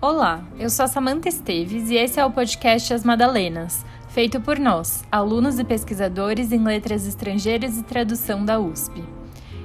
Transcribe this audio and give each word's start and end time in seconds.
Olá, 0.00 0.44
eu 0.58 0.68
sou 0.68 0.84
a 0.84 0.88
Samantha 0.88 1.28
Esteves 1.28 1.88
e 1.88 1.94
esse 1.94 2.18
é 2.18 2.24
o 2.24 2.30
podcast 2.30 2.92
As 2.92 3.04
Madalenas, 3.04 3.86
feito 4.08 4.40
por 4.40 4.58
nós, 4.58 5.04
alunos 5.12 5.60
e 5.60 5.64
pesquisadores 5.64 6.50
em 6.50 6.62
letras 6.62 7.06
estrangeiras 7.06 7.78
e 7.78 7.84
tradução 7.84 8.44
da 8.44 8.58
USP. 8.58 9.02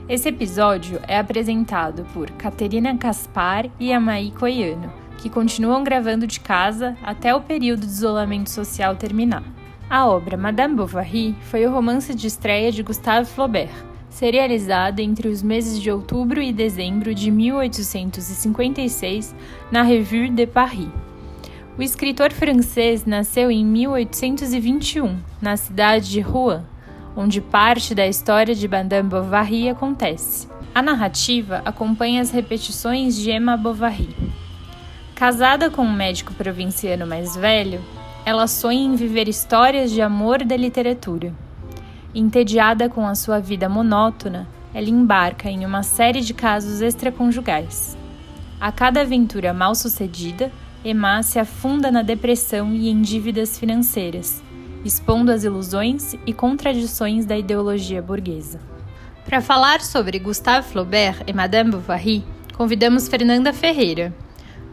Esse 0.08 0.30
episódio 0.30 1.02
é 1.08 1.18
apresentado 1.18 2.06
por 2.14 2.30
Caterina 2.32 2.96
Caspar 2.98 3.66
e 3.80 3.92
Amaí 3.92 4.32
Coiano, 4.32 4.94
que 5.18 5.30
continuam 5.30 5.84
gravando 5.84 6.28
de 6.28 6.40
casa 6.40 6.96
até 7.02 7.34
o 7.34 7.42
período 7.42 7.82
de 7.82 7.92
isolamento 7.92 8.52
social 8.52 8.96
terminar. 8.96 9.57
A 9.90 10.06
obra 10.06 10.36
Madame 10.36 10.76
Bovary 10.76 11.34
foi 11.44 11.66
o 11.66 11.72
romance 11.72 12.14
de 12.14 12.28
estreia 12.28 12.74
de 12.74 12.84
Gustave 12.84 13.26
Flaubert, 13.26 13.72
serializada 14.10 15.02
entre 15.02 15.30
os 15.30 15.42
meses 15.42 15.82
de 15.82 15.90
outubro 15.90 16.42
e 16.42 16.52
dezembro 16.52 17.16
de 17.16 17.32
1856 17.32 19.34
na 19.72 19.84
Revue 19.84 20.30
de 20.30 20.46
Paris. 20.46 20.90
O 21.78 21.82
escritor 21.82 22.34
francês 22.34 23.06
nasceu 23.06 23.50
em 23.50 23.66
1821, 23.66 25.18
na 25.42 25.56
cidade 25.56 26.10
de 26.10 26.20
Rouen, 26.20 26.64
onde 27.16 27.40
parte 27.40 27.96
da 27.96 28.06
história 28.06 28.54
de 28.54 28.68
Madame 28.68 29.08
Bovary 29.08 29.70
acontece. 29.70 30.50
A 30.76 30.82
narrativa 30.82 31.62
acompanha 31.64 32.22
as 32.22 32.30
repetições 32.30 33.16
de 33.16 33.32
Emma 33.32 33.56
Bovary. 33.56 34.14
Casada 35.16 35.70
com 35.70 35.84
um 35.84 35.94
médico 35.94 36.34
provinciano 36.34 37.08
mais 37.08 37.38
velho, 37.38 37.82
ela 38.28 38.46
sonha 38.46 38.84
em 38.84 38.94
viver 38.94 39.30
histórias 39.30 39.90
de 39.90 40.02
amor 40.02 40.44
da 40.44 40.58
literatura. 40.58 41.34
Entediada 42.14 42.90
com 42.90 43.08
a 43.08 43.16
sua 43.16 43.40
vida 43.40 43.70
monótona, 43.70 44.46
ela 44.74 44.90
embarca 44.90 45.50
em 45.50 45.66
uma 45.66 45.82
série 45.82 46.20
de 46.20 46.34
casos 46.34 46.82
extraconjugais. 46.82 47.98
A 48.60 48.70
cada 48.70 49.00
aventura 49.00 49.54
mal 49.54 49.74
sucedida, 49.74 50.52
Emma 50.84 51.24
se 51.24 51.40
afunda 51.40 51.90
na 51.90 52.02
depressão 52.02 52.74
e 52.74 52.90
em 52.90 53.02
dívidas 53.02 53.58
financeiras, 53.58 54.44
expondo 54.84 55.32
as 55.32 55.46
ilusões 55.46 56.14
e 56.26 56.34
contradições 56.34 57.26
da 57.26 57.38
ideologia 57.38 58.02
burguesa. 58.02 58.60
Para 59.24 59.40
falar 59.40 59.80
sobre 59.80 60.20
Gustave 60.20 60.68
Flaubert 60.68 61.24
e 61.26 61.32
Madame 61.32 61.72
Bovary, 61.72 62.26
convidamos 62.58 63.08
Fernanda 63.08 63.54
Ferreira. 63.54 64.14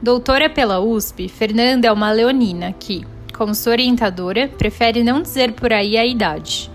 Doutora 0.03 0.51
pela 0.51 0.81
USP, 0.81 1.29
Fernanda 1.29 1.87
é 1.87 1.93
uma 1.93 2.11
leonina 2.11 2.73
que, 2.73 3.07
como 3.35 3.55
sua 3.55 3.73
orientadora, 3.73 4.49
prefere 4.49 5.03
não 5.03 5.21
dizer 5.21 5.53
por 5.53 5.73
aí 5.73 5.99
a 5.99 6.07
idade. 6.07 6.71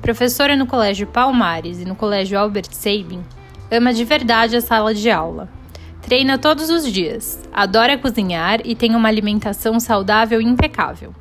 Professora 0.00 0.56
no 0.56 0.66
Colégio 0.66 1.06
Palmares 1.06 1.80
e 1.80 1.84
no 1.84 1.96
Colégio 1.96 2.38
Albert 2.38 2.68
Sabin, 2.70 3.22
ama 3.70 3.92
de 3.92 4.04
verdade 4.04 4.56
a 4.56 4.60
sala 4.60 4.94
de 4.94 5.10
aula. 5.10 5.48
Treina 6.00 6.38
todos 6.38 6.70
os 6.70 6.90
dias, 6.90 7.42
adora 7.52 7.98
cozinhar 7.98 8.60
e 8.64 8.74
tem 8.74 8.94
uma 8.94 9.08
alimentação 9.08 9.80
saudável 9.80 10.40
e 10.40 10.44
impecável. 10.44 11.14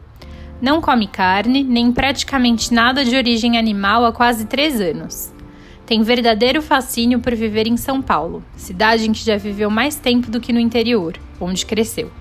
Não 0.62 0.80
come 0.80 1.08
carne, 1.08 1.64
nem 1.64 1.92
praticamente 1.92 2.74
nada 2.74 3.04
de 3.04 3.16
origem 3.16 3.58
animal 3.58 4.06
há 4.06 4.12
quase 4.12 4.46
três 4.46 4.80
anos. 4.80 5.34
Tem 5.86 6.02
verdadeiro 6.04 6.62
fascínio 6.62 7.20
por 7.20 7.34
viver 7.36 7.68
em 7.68 7.78
São 7.78 8.02
Paulo, 8.02 8.44
cidade 8.56 9.08
em 9.08 9.12
que 9.12 9.26
já 9.26 9.38
viveu 9.38 9.70
mais 9.70 9.96
tempo 9.96 10.30
do 10.30 10.40
que 10.40 10.54
no 10.54 10.60
interior, 10.60 11.18
onde 11.40 11.66
cresceu. 11.66 12.12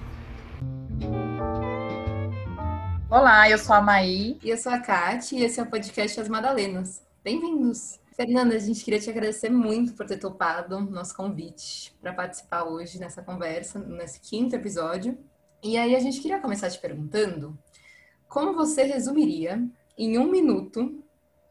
Olá, 3.12 3.46
eu 3.46 3.58
sou 3.58 3.76
a 3.76 3.82
Maí. 3.82 4.38
E 4.42 4.48
eu 4.48 4.56
sou 4.56 4.72
a 4.72 4.78
Kate 4.78 5.36
e 5.36 5.44
esse 5.44 5.60
é 5.60 5.62
o 5.62 5.66
podcast 5.66 6.18
As 6.18 6.30
Madalenas. 6.30 7.02
Bem-vindos! 7.22 8.00
Fernanda, 8.16 8.54
a 8.54 8.58
gente 8.58 8.82
queria 8.82 8.98
te 8.98 9.10
agradecer 9.10 9.50
muito 9.50 9.92
por 9.92 10.06
ter 10.06 10.16
topado 10.16 10.80
nosso 10.80 11.14
convite 11.14 11.94
para 12.00 12.14
participar 12.14 12.64
hoje 12.64 12.98
nessa 12.98 13.20
conversa, 13.20 13.78
nesse 13.80 14.18
quinto 14.18 14.56
episódio. 14.56 15.18
E 15.62 15.76
aí 15.76 15.94
a 15.94 16.00
gente 16.00 16.22
queria 16.22 16.38
começar 16.38 16.70
te 16.70 16.78
perguntando 16.78 17.54
como 18.30 18.54
você 18.54 18.84
resumiria 18.84 19.62
em 19.98 20.16
um 20.16 20.30
minuto 20.30 21.04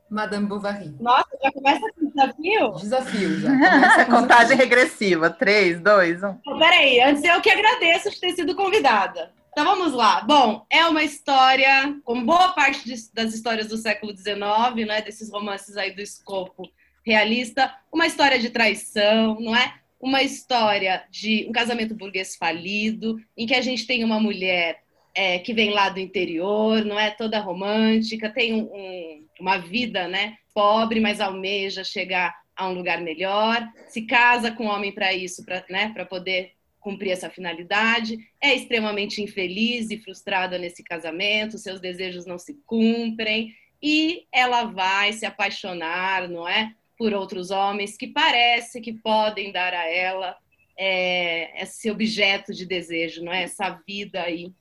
Madame 0.09 0.47
Bovary? 0.47 0.95
Nossa, 0.99 1.29
já 1.43 1.51
começa 1.51 1.87
com 1.93 2.07
desafio? 2.07 2.71
Desafio, 2.71 3.39
já. 3.39 3.49
Começa 3.53 4.05
com 4.05 4.11
Contagem 4.13 4.57
regressiva. 4.57 5.29
3, 5.29 5.79
2, 5.79 6.23
1. 6.23 6.37
Peraí, 6.57 7.01
antes 7.01 7.23
eu 7.23 7.39
que 7.39 7.51
agradeço 7.51 8.09
de 8.09 8.19
ter 8.19 8.33
sido 8.33 8.55
convidada. 8.55 9.31
Então 9.51 9.65
vamos 9.65 9.91
lá. 9.91 10.21
Bom, 10.21 10.65
é 10.69 10.85
uma 10.85 11.03
história, 11.03 11.99
como 12.05 12.25
boa 12.25 12.53
parte 12.53 12.85
de, 12.85 12.95
das 13.13 13.33
histórias 13.33 13.67
do 13.67 13.77
século 13.77 14.15
XIX, 14.15 14.87
né, 14.87 15.01
desses 15.01 15.29
romances 15.29 15.75
aí 15.75 15.91
do 15.93 16.01
escopo 16.01 16.71
realista, 17.05 17.73
uma 17.91 18.07
história 18.07 18.39
de 18.39 18.49
traição, 18.49 19.37
não 19.41 19.53
é? 19.53 19.75
Uma 19.99 20.23
história 20.23 21.03
de 21.11 21.45
um 21.49 21.51
casamento 21.51 21.93
burguês 21.93 22.35
falido, 22.37 23.17
em 23.35 23.45
que 23.45 23.53
a 23.53 23.61
gente 23.61 23.85
tem 23.85 24.05
uma 24.05 24.21
mulher 24.21 24.81
é, 25.13 25.39
que 25.39 25.53
vem 25.53 25.71
lá 25.71 25.89
do 25.89 25.99
interior, 25.99 26.85
não 26.85 26.97
é 26.97 27.11
toda 27.11 27.39
romântica, 27.39 28.29
tem 28.29 28.53
um, 28.53 28.73
um, 28.73 29.25
uma 29.37 29.57
vida, 29.57 30.07
né, 30.07 30.37
pobre, 30.53 31.01
mas 31.01 31.19
almeja 31.19 31.83
chegar 31.83 32.33
a 32.55 32.69
um 32.69 32.73
lugar 32.73 33.01
melhor, 33.01 33.67
se 33.87 34.03
casa 34.03 34.51
com 34.51 34.65
um 34.65 34.69
homem 34.69 34.93
para 34.93 35.13
isso, 35.13 35.43
para 35.43 35.65
né, 35.69 35.93
poder 36.09 36.53
cumprir 36.81 37.11
essa 37.11 37.29
finalidade, 37.29 38.17
é 38.41 38.53
extremamente 38.53 39.21
infeliz 39.21 39.89
e 39.89 39.97
frustrada 39.97 40.57
nesse 40.57 40.83
casamento, 40.83 41.57
seus 41.57 41.79
desejos 41.79 42.25
não 42.25 42.37
se 42.37 42.55
cumprem 42.65 43.55
e 43.81 44.25
ela 44.31 44.65
vai 44.65 45.13
se 45.13 45.25
apaixonar, 45.25 46.27
não 46.27 46.47
é, 46.47 46.75
por 46.97 47.13
outros 47.13 47.51
homens 47.51 47.95
que 47.95 48.07
parece 48.07 48.81
que 48.81 48.93
podem 48.93 49.51
dar 49.51 49.73
a 49.73 49.87
ela 49.87 50.37
é, 50.77 51.61
esse 51.61 51.89
objeto 51.89 52.53
de 52.53 52.65
desejo, 52.65 53.23
não 53.23 53.31
é, 53.31 53.43
essa 53.43 53.69
vida 53.87 54.21
aí 54.21 54.51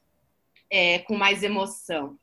é, 0.71 1.01
com 1.01 1.17
mais 1.17 1.43
emoção, 1.43 2.19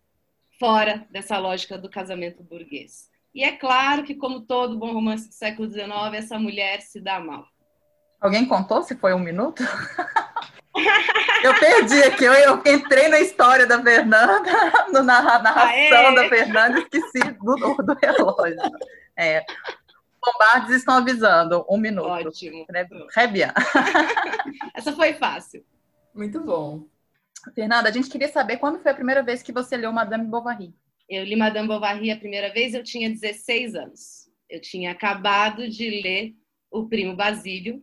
fora 0.59 1.05
dessa 1.11 1.37
lógica 1.37 1.77
do 1.77 1.89
casamento 1.89 2.43
burguês. 2.43 3.09
E 3.33 3.43
é 3.43 3.51
claro 3.55 4.03
que, 4.03 4.15
como 4.15 4.41
todo 4.41 4.77
bom 4.77 4.93
romance 4.93 5.27
do 5.27 5.33
século 5.33 5.69
XIX, 5.69 5.89
essa 6.13 6.39
mulher 6.39 6.81
se 6.81 6.99
dá 6.99 7.19
mal. 7.19 7.47
Alguém 8.19 8.45
contou 8.45 8.81
se 8.81 8.95
foi 8.95 9.13
um 9.13 9.19
minuto? 9.19 9.63
eu 11.43 11.59
perdi 11.59 12.03
aqui, 12.03 12.25
eu, 12.25 12.33
eu, 12.33 12.61
entrei 12.65 13.07
na 13.07 13.19
história 13.19 13.65
da 13.65 13.81
Fernanda, 13.81 14.51
no, 14.91 15.03
na 15.03 15.39
narração 15.39 16.15
da 16.15 16.29
Fernanda, 16.29 16.79
esqueci 16.79 17.31
do, 17.33 17.55
do 17.55 17.97
relógio. 18.01 18.57
É. 19.15 19.43
Bombardes 20.23 20.75
estão 20.75 20.95
avisando, 20.95 21.65
um 21.69 21.77
minuto. 21.77 22.07
Ótimo. 22.07 22.65
Rebia. 23.15 23.53
Essa 24.75 24.91
foi 24.91 25.13
fácil. 25.13 25.63
Muito 26.13 26.41
bom. 26.41 26.85
Fernanda, 27.53 27.89
a 27.89 27.91
gente 27.91 28.09
queria 28.09 28.27
saber 28.27 28.57
quando 28.57 28.79
foi 28.79 28.91
a 28.91 28.95
primeira 28.95 29.23
vez 29.23 29.41
que 29.41 29.53
você 29.53 29.77
leu 29.77 29.91
Madame 29.91 30.25
Bovary. 30.25 30.73
Eu 31.07 31.23
li 31.23 31.35
Madame 31.35 31.67
Bovary 31.67 32.11
a 32.11 32.17
primeira 32.17 32.51
vez, 32.51 32.73
eu 32.73 32.83
tinha 32.83 33.09
16 33.09 33.75
anos. 33.75 34.29
Eu 34.49 34.59
tinha 34.59 34.91
acabado 34.91 35.69
de 35.69 35.89
ler 35.89 36.35
O 36.69 36.87
Primo 36.87 37.15
Basílio, 37.15 37.81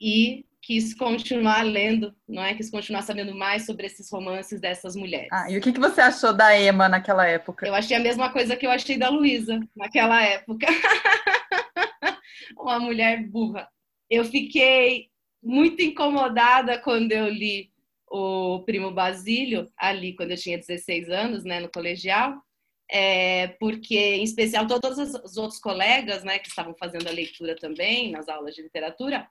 e 0.00 0.44
quis 0.60 0.92
continuar 0.92 1.62
lendo, 1.62 2.14
não 2.28 2.42
é? 2.42 2.54
Quis 2.54 2.70
continuar 2.70 3.02
sabendo 3.02 3.34
mais 3.34 3.64
sobre 3.64 3.86
esses 3.86 4.10
romances 4.10 4.60
dessas 4.60 4.94
mulheres. 4.94 5.28
Ah, 5.32 5.50
e 5.50 5.56
o 5.56 5.60
que, 5.60 5.72
que 5.72 5.80
você 5.80 6.00
achou 6.00 6.32
da 6.32 6.58
Emma 6.60 6.88
naquela 6.88 7.26
época? 7.26 7.66
Eu 7.66 7.74
achei 7.74 7.96
a 7.96 8.00
mesma 8.00 8.30
coisa 8.30 8.56
que 8.56 8.66
eu 8.66 8.70
achei 8.70 8.98
da 8.98 9.08
Luísa 9.08 9.60
naquela 9.74 10.22
época. 10.22 10.66
Uma 12.58 12.78
mulher 12.78 13.26
burra. 13.26 13.68
Eu 14.10 14.24
fiquei 14.24 15.08
muito 15.42 15.80
incomodada 15.82 16.78
quando 16.78 17.12
eu 17.12 17.28
li 17.28 17.72
o 18.10 18.62
Primo 18.64 18.90
Basílio, 18.90 19.70
ali 19.76 20.14
quando 20.14 20.32
eu 20.32 20.36
tinha 20.36 20.58
16 20.58 21.08
anos, 21.10 21.44
né, 21.44 21.60
no 21.60 21.70
colegial, 21.70 22.42
é, 22.90 23.48
porque, 23.60 23.98
em 23.98 24.22
especial, 24.22 24.66
todos 24.66 24.98
os 24.98 25.36
outros 25.36 25.60
colegas, 25.60 26.24
né, 26.24 26.38
que 26.38 26.48
estavam 26.48 26.74
fazendo 26.78 27.06
a 27.06 27.12
leitura 27.12 27.54
também 27.54 28.10
nas 28.10 28.28
aulas 28.28 28.54
de 28.54 28.62
literatura, 28.62 29.28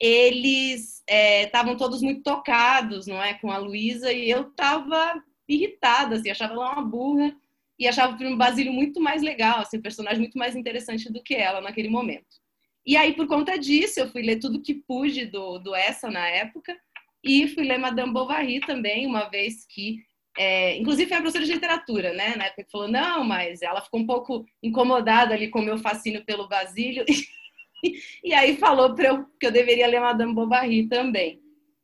eles 0.00 1.02
estavam 1.44 1.74
é, 1.74 1.76
todos 1.76 2.02
muito 2.02 2.22
tocados, 2.22 3.06
não 3.06 3.22
é, 3.22 3.34
com 3.34 3.50
a 3.50 3.58
Luísa, 3.58 4.12
e 4.12 4.30
eu 4.30 4.48
estava 4.48 5.22
irritada, 5.48 6.16
assim, 6.16 6.30
achava 6.30 6.52
ela 6.52 6.72
uma 6.74 6.82
burra 6.82 7.34
e 7.78 7.86
achava 7.86 8.12
o 8.12 8.16
Primo 8.16 8.36
Basílio 8.36 8.72
muito 8.72 9.00
mais 9.00 9.22
legal, 9.22 9.60
assim, 9.60 9.78
um 9.78 9.82
personagem 9.82 10.18
muito 10.18 10.38
mais 10.38 10.54
interessante 10.54 11.12
do 11.12 11.22
que 11.22 11.34
ela 11.34 11.60
naquele 11.60 11.88
momento. 11.88 12.36
E 12.84 12.96
aí, 12.96 13.14
por 13.14 13.26
conta 13.26 13.58
disso, 13.58 14.00
eu 14.00 14.08
fui 14.08 14.22
ler 14.22 14.38
tudo 14.38 14.62
que 14.62 14.74
pude 14.74 15.26
do, 15.26 15.58
do 15.58 15.74
essa 15.74 16.10
na 16.10 16.26
época 16.26 16.76
e 17.22 17.48
fui 17.48 17.64
ler 17.64 17.78
Madame 17.78 18.12
Bovary 18.12 18.60
também, 18.60 19.06
uma 19.06 19.28
vez 19.28 19.66
que 19.66 19.98
é, 20.38 20.76
inclusive 20.76 21.08
foi 21.08 21.16
a 21.16 21.20
professora 21.20 21.44
de 21.44 21.52
literatura, 21.52 22.12
né? 22.12 22.36
Na 22.36 22.44
época 22.44 22.62
que 22.62 22.70
falou, 22.70 22.86
não, 22.86 23.24
mas 23.24 23.60
ela 23.60 23.80
ficou 23.80 23.98
um 23.98 24.06
pouco 24.06 24.46
incomodada 24.62 25.34
ali 25.34 25.48
com 25.48 25.58
o 25.58 25.64
meu 25.64 25.78
fascínio 25.78 26.24
pelo 26.24 26.48
Basílio 26.48 27.04
e 28.24 28.32
aí 28.34 28.56
falou 28.56 28.94
para 28.94 29.08
eu 29.08 29.26
que 29.38 29.46
eu 29.46 29.52
deveria 29.52 29.86
ler 29.86 30.00
Madame 30.00 30.34
Bovary 30.34 30.88
também. 30.88 31.40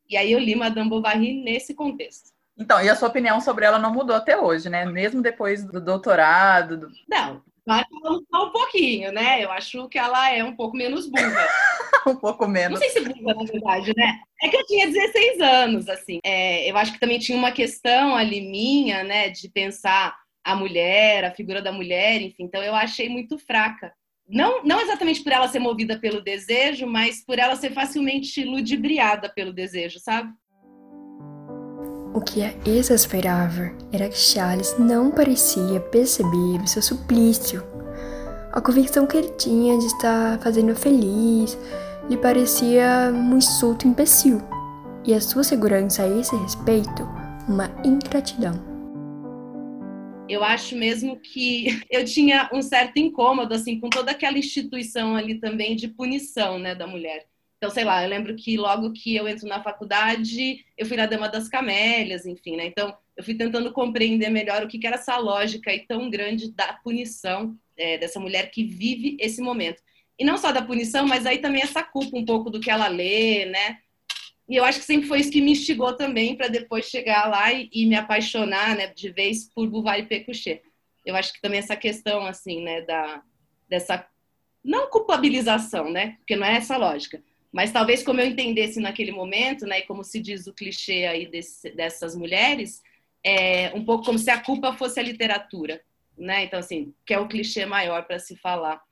E 0.09 0.17
aí 0.17 0.33
eu 0.33 0.39
li 0.39 0.55
Madame 0.55 0.89
Bovary 0.89 1.43
nesse 1.43 1.75
contexto. 1.75 2.35
Então, 2.57 2.81
e 2.83 2.89
a 2.89 2.95
sua 2.95 3.09
opinião 3.09 3.41
sobre 3.41 3.65
ela 3.65 3.79
não 3.79 3.93
mudou 3.93 4.15
até 4.15 4.39
hoje, 4.39 4.69
né? 4.69 4.85
Mesmo 4.85 5.21
depois 5.21 5.65
do 5.65 5.81
doutorado? 5.81 6.77
Do... 6.79 6.89
Não, 7.09 7.43
mas 7.67 7.85
só 8.31 8.47
um 8.47 8.51
pouquinho, 8.51 9.11
né? 9.11 9.43
Eu 9.43 9.51
acho 9.51 9.89
que 9.89 9.99
ela 9.99 10.31
é 10.31 10.45
um 10.45 10.55
pouco 10.55 10.77
menos 10.77 11.09
burra. 11.09 11.49
um 12.07 12.15
pouco 12.15 12.47
menos. 12.47 12.79
Não 12.79 12.89
sei 12.89 12.91
se 12.91 13.01
burra, 13.01 13.35
na 13.35 13.45
verdade, 13.45 13.93
né? 13.97 14.21
É 14.43 14.49
que 14.49 14.57
eu 14.57 14.67
tinha 14.67 14.87
16 14.87 15.41
anos, 15.41 15.89
assim. 15.89 16.21
É, 16.25 16.71
eu 16.71 16.77
acho 16.77 16.93
que 16.93 17.01
também 17.01 17.19
tinha 17.19 17.37
uma 17.37 17.51
questão 17.51 18.15
ali 18.15 18.41
minha, 18.41 19.03
né? 19.03 19.31
De 19.31 19.49
pensar 19.49 20.15
a 20.45 20.55
mulher, 20.55 21.25
a 21.25 21.35
figura 21.35 21.63
da 21.63 21.73
mulher, 21.73 22.21
enfim. 22.21 22.45
Então 22.45 22.63
eu 22.63 22.75
achei 22.75 23.09
muito 23.09 23.39
fraca. 23.39 23.93
Não, 24.29 24.65
não 24.65 24.81
exatamente 24.81 25.23
por 25.23 25.33
ela 25.33 25.49
ser 25.49 25.59
movida 25.59 25.99
pelo 25.99 26.23
desejo, 26.23 26.87
mas 26.87 27.25
por 27.25 27.39
ela 27.39 27.57
ser 27.57 27.73
facilmente 27.73 28.43
ludibriada 28.45 29.29
pelo 29.29 29.53
desejo, 29.53 29.99
sabe? 30.01 30.33
O 32.15 32.21
que 32.21 32.43
a 32.43 32.55
exasperava 32.65 33.77
era 33.93 34.09
que 34.09 34.17
Charles 34.17 34.79
não 34.79 35.11
parecia 35.11 35.81
perceber 35.81 36.63
o 36.63 36.67
seu 36.67 36.81
suplício. 36.81 37.63
A 38.53 38.61
convicção 38.61 39.07
que 39.07 39.17
ele 39.17 39.31
tinha 39.31 39.77
de 39.77 39.87
estar 39.87 40.39
fazendo 40.39 40.75
feliz 40.75 41.59
lhe 42.09 42.17
parecia 42.17 43.13
um 43.13 43.37
insulto 43.37 43.87
imbecil, 43.87 44.41
e 45.05 45.13
a 45.13 45.21
sua 45.21 45.43
segurança 45.43 46.03
a 46.03 46.09
esse 46.21 46.35
respeito, 46.37 47.03
uma 47.49 47.69
ingratidão. 47.85 48.74
Eu 50.29 50.43
acho 50.43 50.75
mesmo 50.75 51.21
que 51.21 51.67
eu 51.91 52.05
tinha 52.05 52.49
um 52.53 52.63
certo 52.63 52.99
incômodo 52.99 53.55
assim 53.55 53.79
com 53.79 53.91
toda 53.91 54.11
aquela 54.11 54.39
instituição 54.39 55.15
ali 55.15 55.37
também 55.37 55.77
de 55.77 55.89
punição, 55.89 56.59
né, 56.59 56.75
da 56.75 56.87
mulher. 56.87 57.27
Então, 57.59 57.71
sei 57.73 57.85
lá, 57.85 58.03
eu 58.03 58.11
lembro 58.11 58.35
que 58.35 58.57
logo 58.57 58.93
que 58.93 59.15
eu 59.17 59.27
entro 59.27 59.49
na 59.49 59.63
faculdade, 59.63 60.65
eu 60.77 60.85
fui 60.87 60.97
na 60.97 61.07
Dama 61.07 61.29
das 61.29 61.49
Camélias, 61.49 62.27
enfim, 62.27 62.57
né? 62.57 62.67
Então, 62.67 62.95
eu 63.17 63.25
fui 63.25 63.35
tentando 63.35 63.73
compreender 63.73 64.29
melhor 64.29 64.63
o 64.63 64.69
que, 64.69 64.87
era 64.87 64.97
essa 64.97 65.17
lógica 65.17 65.71
aí 65.71 65.87
tão 65.87 66.11
grande 66.11 66.53
da 66.53 66.75
punição 66.75 67.57
é, 67.77 67.97
dessa 67.97 68.21
mulher 68.21 68.51
que 68.51 68.65
vive 68.65 69.17
esse 69.19 69.41
momento. 69.41 69.81
E 70.19 70.25
não 70.25 70.37
só 70.37 70.53
da 70.53 70.61
punição, 70.63 71.07
mas 71.07 71.25
aí 71.25 71.39
também 71.39 71.63
essa 71.63 71.83
culpa 71.83 72.17
um 72.19 72.25
pouco 72.25 72.51
do 72.51 72.61
que 72.61 72.71
ela 72.71 72.89
lê, 72.89 73.47
né? 73.47 73.79
E 74.49 74.57
eu 74.57 74.65
acho 74.65 74.81
que 74.81 74.85
sempre 74.85 75.09
foi 75.09 75.21
isso 75.21 75.31
que 75.31 75.41
me 75.41 75.53
instigou 75.53 75.97
também 75.97 76.37
para 76.37 76.49
depois 76.49 76.87
chegar 76.87 77.29
lá 77.29 77.53
e, 77.53 77.69
e, 77.73 77.87
me 77.87 77.95
apaixonar, 77.95 78.77
né, 78.77 78.89
de 78.89 79.11
vez 79.11 79.45
por 79.45 79.69
Buvard 79.69 80.03
e 80.03 80.07
Pécuchet. 80.07 80.63
Eu 81.05 81.17
acho 81.17 81.33
que 81.33 81.41
também 81.41 81.59
essa 81.59 81.77
questão, 81.77 82.27
assim, 82.27 82.63
né, 82.63 82.83
da, 82.83 83.23
dessa 83.69 84.07
não 84.63 84.91
culpabilização, 84.91 85.91
né, 85.91 86.17
porque 86.19 86.37
não 86.37 86.47
é 86.47 86.57
essa 86.57 86.77
lógica, 86.77 87.23
mas 87.53 87.73
talvez 87.73 88.03
como 88.03 88.21
eu 88.21 88.27
entendesse 88.27 88.81
naquele 88.81 89.13
momento, 89.13 89.67
né, 89.67 89.79
e 89.79 89.87
como 89.87 90.05
se 90.05 90.21
diz 90.21 90.47
o 90.47 90.53
clichê 90.53 91.07
aí 91.07 91.27
desse, 91.27 91.71
dessas 91.71 92.15
mulheres, 92.15 92.83
é 93.23 93.73
um 93.75 93.85
pouco 93.85 94.05
como 94.05 94.19
se 94.19 94.31
a 94.31 94.41
culpa 94.41 94.75
fosse 94.75 95.01
a 95.01 95.03
literatura, 95.03 95.81
né? 96.17 96.45
Então 96.45 96.59
assim, 96.59 96.95
que 97.07 97.15
é 97.15 97.19
o 97.19 97.27
clichê 97.27 97.65
maior 97.65 98.05
para 98.07 98.19
se 98.19 98.37
falar 98.37 98.83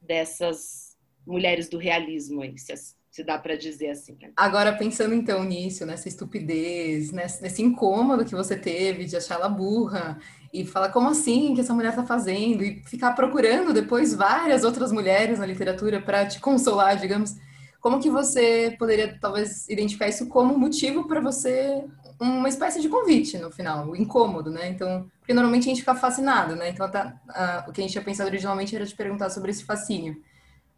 dessas 0.00 0.96
mulheres 1.26 1.68
do 1.70 1.78
realismo 1.78 2.42
aí, 2.42 2.58
se, 2.58 2.74
se 3.12 3.22
dá 3.22 3.38
para 3.38 3.54
dizer 3.54 3.90
assim. 3.90 4.16
Né? 4.20 4.30
Agora 4.34 4.72
pensando 4.72 5.14
então 5.14 5.44
nisso, 5.44 5.84
nessa 5.84 6.08
estupidez, 6.08 7.12
nesse, 7.12 7.42
nesse 7.42 7.62
incômodo 7.62 8.24
que 8.24 8.34
você 8.34 8.56
teve 8.56 9.04
de 9.04 9.14
achar 9.14 9.34
ela 9.34 9.50
burra 9.50 10.18
e 10.50 10.64
falar 10.64 10.88
como 10.88 11.10
assim 11.10 11.54
que 11.54 11.60
essa 11.60 11.74
mulher 11.74 11.90
está 11.90 12.04
fazendo 12.04 12.64
e 12.64 12.82
ficar 12.86 13.12
procurando 13.12 13.74
depois 13.74 14.14
várias 14.14 14.64
outras 14.64 14.90
mulheres 14.90 15.38
na 15.38 15.44
literatura 15.44 16.00
para 16.00 16.24
te 16.24 16.40
consolar, 16.40 16.96
digamos. 16.96 17.36
Como 17.82 18.00
que 18.00 18.08
você 18.08 18.74
poderia 18.78 19.18
talvez 19.20 19.68
identificar 19.68 20.08
isso 20.08 20.26
como 20.28 20.58
motivo 20.58 21.06
para 21.06 21.20
você 21.20 21.84
uma 22.18 22.48
espécie 22.48 22.80
de 22.80 22.88
convite 22.88 23.36
no 23.36 23.50
final, 23.50 23.88
o 23.88 23.96
incômodo, 23.96 24.50
né? 24.50 24.68
Então, 24.68 25.10
porque 25.18 25.34
normalmente 25.34 25.64
a 25.64 25.70
gente 25.70 25.80
fica 25.80 25.94
fascinado, 25.94 26.54
né? 26.54 26.70
Então, 26.70 26.88
tá, 26.88 27.20
uh, 27.28 27.68
o 27.68 27.72
que 27.72 27.80
a 27.80 27.82
gente 27.82 27.92
tinha 27.92 28.04
pensado 28.04 28.28
originalmente 28.30 28.74
era 28.74 28.86
te 28.86 28.94
perguntar 28.94 29.28
sobre 29.28 29.50
esse 29.50 29.64
fascínio, 29.64 30.16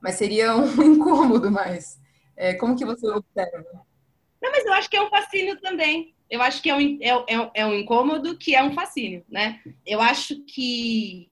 mas 0.00 0.14
seria 0.14 0.56
um 0.56 0.82
incômodo 0.82 1.50
mais. 1.50 2.02
É, 2.36 2.54
como 2.54 2.76
que 2.76 2.84
você 2.84 3.06
observa? 3.08 3.64
Não, 4.42 4.50
mas 4.50 4.64
eu 4.66 4.72
acho 4.74 4.90
que 4.90 4.96
é 4.96 5.02
um 5.02 5.08
fascínio 5.08 5.60
também. 5.60 6.14
Eu 6.28 6.42
acho 6.42 6.62
que 6.62 6.70
é 6.70 6.74
um, 6.74 6.98
é, 7.00 7.08
é, 7.08 7.50
é 7.54 7.66
um 7.66 7.74
incômodo 7.74 8.36
que 8.36 8.54
é 8.54 8.62
um 8.62 8.72
fascínio, 8.72 9.24
né? 9.28 9.60
Eu 9.86 10.00
acho 10.00 10.42
que, 10.44 11.28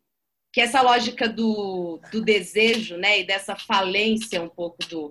que 0.53 0.61
essa 0.61 0.81
lógica 0.81 1.29
do, 1.29 2.01
do 2.11 2.23
desejo, 2.23 2.97
né, 2.97 3.21
e 3.21 3.25
dessa 3.25 3.57
falência 3.57 4.43
um 4.43 4.49
pouco 4.49 4.79
do, 4.89 5.11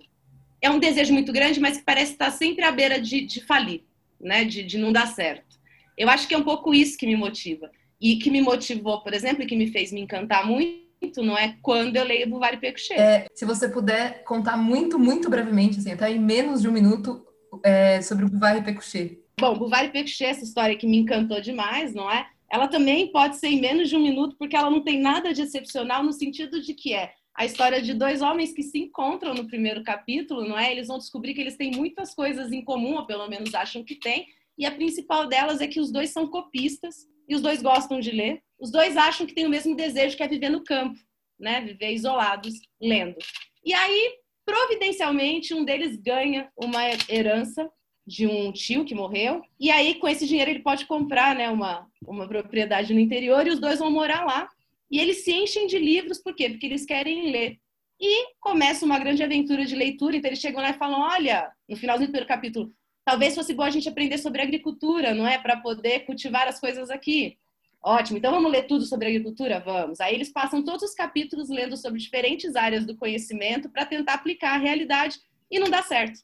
é 0.61 0.69
um 0.69 0.79
desejo 0.79 1.13
muito 1.13 1.33
grande, 1.33 1.59
mas 1.59 1.77
que 1.77 1.83
parece 1.83 2.13
estar 2.13 2.31
sempre 2.31 2.63
à 2.63 2.71
beira 2.71 3.01
de, 3.01 3.21
de 3.21 3.41
falir, 3.41 3.83
né? 4.19 4.45
De, 4.45 4.63
de 4.63 4.77
não 4.77 4.91
dar 4.91 5.07
certo. 5.07 5.59
Eu 5.97 6.09
acho 6.09 6.27
que 6.27 6.33
é 6.33 6.37
um 6.37 6.43
pouco 6.43 6.73
isso 6.73 6.97
que 6.97 7.05
me 7.05 7.15
motiva. 7.15 7.69
E 7.99 8.15
que 8.15 8.31
me 8.31 8.41
motivou, 8.41 9.01
por 9.01 9.13
exemplo, 9.13 9.43
e 9.43 9.45
que 9.45 9.55
me 9.55 9.67
fez 9.67 9.91
me 9.91 10.01
encantar 10.01 10.45
muito, 10.45 10.81
não 11.17 11.37
é? 11.37 11.57
Quando 11.61 11.95
eu 11.95 12.03
leio 12.03 12.29
Buvary 12.29 12.57
Pécuchet. 12.57 12.93
É, 12.93 13.27
se 13.33 13.45
você 13.45 13.67
puder 13.67 14.23
contar 14.23 14.57
muito, 14.57 14.99
muito 14.99 15.29
brevemente, 15.29 15.79
assim, 15.79 15.91
até 15.91 16.11
em 16.11 16.19
menos 16.19 16.61
de 16.61 16.69
um 16.69 16.71
minuto, 16.71 17.25
é, 17.63 18.01
sobre 18.01 18.25
o 18.25 18.29
Buvary 18.29 18.63
Pécuchet. 18.63 19.19
Bom, 19.39 19.57
Buvary 19.57 19.91
Pécuchet, 19.91 20.25
essa 20.25 20.43
história 20.43 20.75
que 20.75 20.87
me 20.87 20.97
encantou 20.97 21.41
demais, 21.41 21.93
não 21.93 22.09
é? 22.09 22.27
Ela 22.51 22.67
também 22.67 23.11
pode 23.11 23.37
ser 23.37 23.47
em 23.47 23.61
menos 23.61 23.89
de 23.89 23.95
um 23.95 24.01
minuto, 24.01 24.35
porque 24.37 24.55
ela 24.55 24.69
não 24.69 24.83
tem 24.83 24.99
nada 24.99 25.33
de 25.33 25.41
excepcional 25.41 26.03
no 26.03 26.13
sentido 26.13 26.61
de 26.61 26.73
que 26.73 26.93
é 26.93 27.13
a 27.33 27.45
história 27.45 27.81
de 27.81 27.93
dois 27.93 28.21
homens 28.21 28.53
que 28.53 28.61
se 28.61 28.77
encontram 28.77 29.33
no 29.33 29.47
primeiro 29.47 29.83
capítulo, 29.83 30.47
não 30.47 30.59
é? 30.59 30.71
Eles 30.71 30.87
vão 30.87 30.97
descobrir 30.97 31.33
que 31.33 31.41
eles 31.41 31.55
têm 31.55 31.71
muitas 31.71 32.13
coisas 32.13 32.51
em 32.51 32.63
comum, 32.63 32.95
ou 32.95 33.05
pelo 33.05 33.27
menos 33.27 33.55
acham 33.55 33.83
que 33.83 33.95
têm, 33.95 34.27
e 34.57 34.65
a 34.65 34.71
principal 34.71 35.27
delas 35.27 35.61
é 35.61 35.67
que 35.67 35.79
os 35.79 35.91
dois 35.91 36.11
são 36.11 36.27
copistas 36.27 37.07
e 37.27 37.33
os 37.33 37.41
dois 37.41 37.61
gostam 37.61 37.99
de 37.99 38.11
ler. 38.11 38.43
Os 38.61 38.71
dois 38.71 38.95
acham 38.95 39.25
que 39.25 39.33
têm 39.33 39.45
o 39.45 39.49
mesmo 39.49 39.75
desejo 39.75 40.15
que 40.15 40.23
é 40.23 40.27
viver 40.27 40.49
no 40.49 40.63
campo, 40.63 40.99
né? 41.39 41.61
Viver 41.61 41.91
isolados, 41.91 42.53
lendo. 42.79 43.17
E 43.65 43.73
aí, 43.73 44.13
providencialmente, 44.45 45.53
um 45.53 45.65
deles 45.65 45.97
ganha 45.97 46.49
uma 46.55 46.81
herança 47.09 47.69
de 48.05 48.27
um 48.27 48.51
tio 48.51 48.85
que 48.85 48.95
morreu, 48.95 49.41
e 49.59 49.69
aí 49.69 49.95
com 49.95 50.07
esse 50.07 50.27
dinheiro 50.27 50.49
ele 50.51 50.63
pode 50.63 50.85
comprar, 50.85 51.35
né, 51.35 51.49
uma, 51.49 51.87
uma 52.05 52.27
propriedade 52.27 52.93
no 52.93 52.99
interior 52.99 53.45
e 53.45 53.51
os 53.51 53.59
dois 53.59 53.77
vão 53.77 53.91
morar 53.91 54.25
lá 54.25 54.49
e 54.91 54.99
eles 54.99 55.23
se 55.23 55.31
enchem 55.31 55.67
de 55.67 55.79
livros, 55.79 56.19
por 56.19 56.35
quê? 56.35 56.49
Porque 56.49 56.65
eles 56.65 56.85
querem 56.85 57.31
ler. 57.31 57.57
E 57.99 58.33
começa 58.41 58.85
uma 58.85 58.99
grande 58.99 59.23
aventura 59.23 59.65
de 59.65 59.73
leitura, 59.73 60.17
então 60.17 60.27
eles 60.27 60.39
chegam 60.39 60.61
lá 60.61 60.71
e 60.71 60.77
falam: 60.77 60.99
olha, 60.99 61.49
no 61.69 61.77
finalzinho 61.77 62.09
do 62.09 62.11
primeiro 62.11 62.27
capítulo, 62.27 62.73
talvez 63.05 63.33
fosse 63.33 63.53
bom 63.53 63.63
a 63.63 63.69
gente 63.69 63.87
aprender 63.87 64.17
sobre 64.17 64.41
agricultura, 64.41 65.13
não 65.13 65.25
é? 65.25 65.37
Para 65.37 65.57
poder 65.57 66.01
cultivar 66.01 66.47
as 66.47 66.59
coisas 66.59 66.89
aqui. 66.89 67.37
Ótimo, 67.83 68.17
então 68.17 68.31
vamos 68.31 68.51
ler 68.51 68.67
tudo 68.67 68.85
sobre 68.85 69.07
agricultura? 69.07 69.59
Vamos. 69.59 69.99
Aí 69.99 70.13
eles 70.13 70.31
passam 70.31 70.63
todos 70.63 70.83
os 70.83 70.93
capítulos 70.93 71.49
lendo 71.49 71.75
sobre 71.75 71.99
diferentes 71.99 72.55
áreas 72.55 72.85
do 72.85 72.95
conhecimento 72.95 73.69
para 73.69 73.85
tentar 73.85 74.13
aplicar 74.13 74.53
a 74.55 74.59
realidade 74.59 75.19
e 75.49 75.59
não 75.59 75.69
dá 75.69 75.81
certo. 75.81 76.19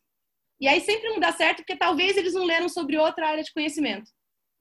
E 0.60 0.68
aí 0.68 0.82
sempre 0.82 1.10
não 1.10 1.20
dá 1.20 1.32
certo 1.32 1.58
porque 1.58 1.76
talvez 1.76 2.16
eles 2.16 2.34
não 2.34 2.46
leram 2.46 2.70
sobre 2.70 2.98
outra 2.98 3.28
área 3.28 3.44
de 3.44 3.54
conhecimento, 3.54 4.10